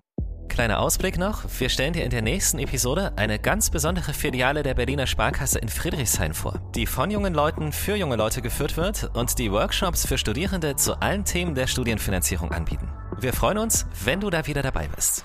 Kleiner 0.51 0.81
Ausblick 0.81 1.17
noch, 1.17 1.45
wir 1.59 1.69
stellen 1.69 1.93
dir 1.93 2.05
in 2.05 2.11
der 2.11 2.23
nächsten 2.23 2.59
Episode 2.59 3.13
eine 3.15 3.39
ganz 3.39 3.71
besondere 3.71 4.13
Filiale 4.13 4.65
der 4.65 4.75
Berliner 4.75 5.07
Sparkasse 5.07 5.61
in 5.61 5.69
Friedrichshain 5.69 6.35
vor, 6.35 6.61
die 6.75 6.87
von 6.87 7.11
jungen 7.11 7.33
Leuten 7.33 7.73
für 7.73 7.95
junge 7.95 8.17
Leute 8.17 8.43
geführt 8.43 8.77
wird 8.77 9.11
und 9.15 9.39
die 9.39 9.53
Workshops 9.53 10.05
für 10.05 10.19
Studierende 10.19 10.75
zu 10.75 11.01
allen 11.01 11.25
Themen 11.25 11.55
der 11.55 11.69
Studienfinanzierung 11.69 12.51
anbieten. 12.51 12.89
Wir 13.21 13.33
freuen 13.33 13.59
uns, 13.59 13.87
wenn 14.05 14.21
du 14.21 14.29
da 14.29 14.47
wieder 14.49 14.63
dabei 14.63 14.89
bist. 14.89 15.25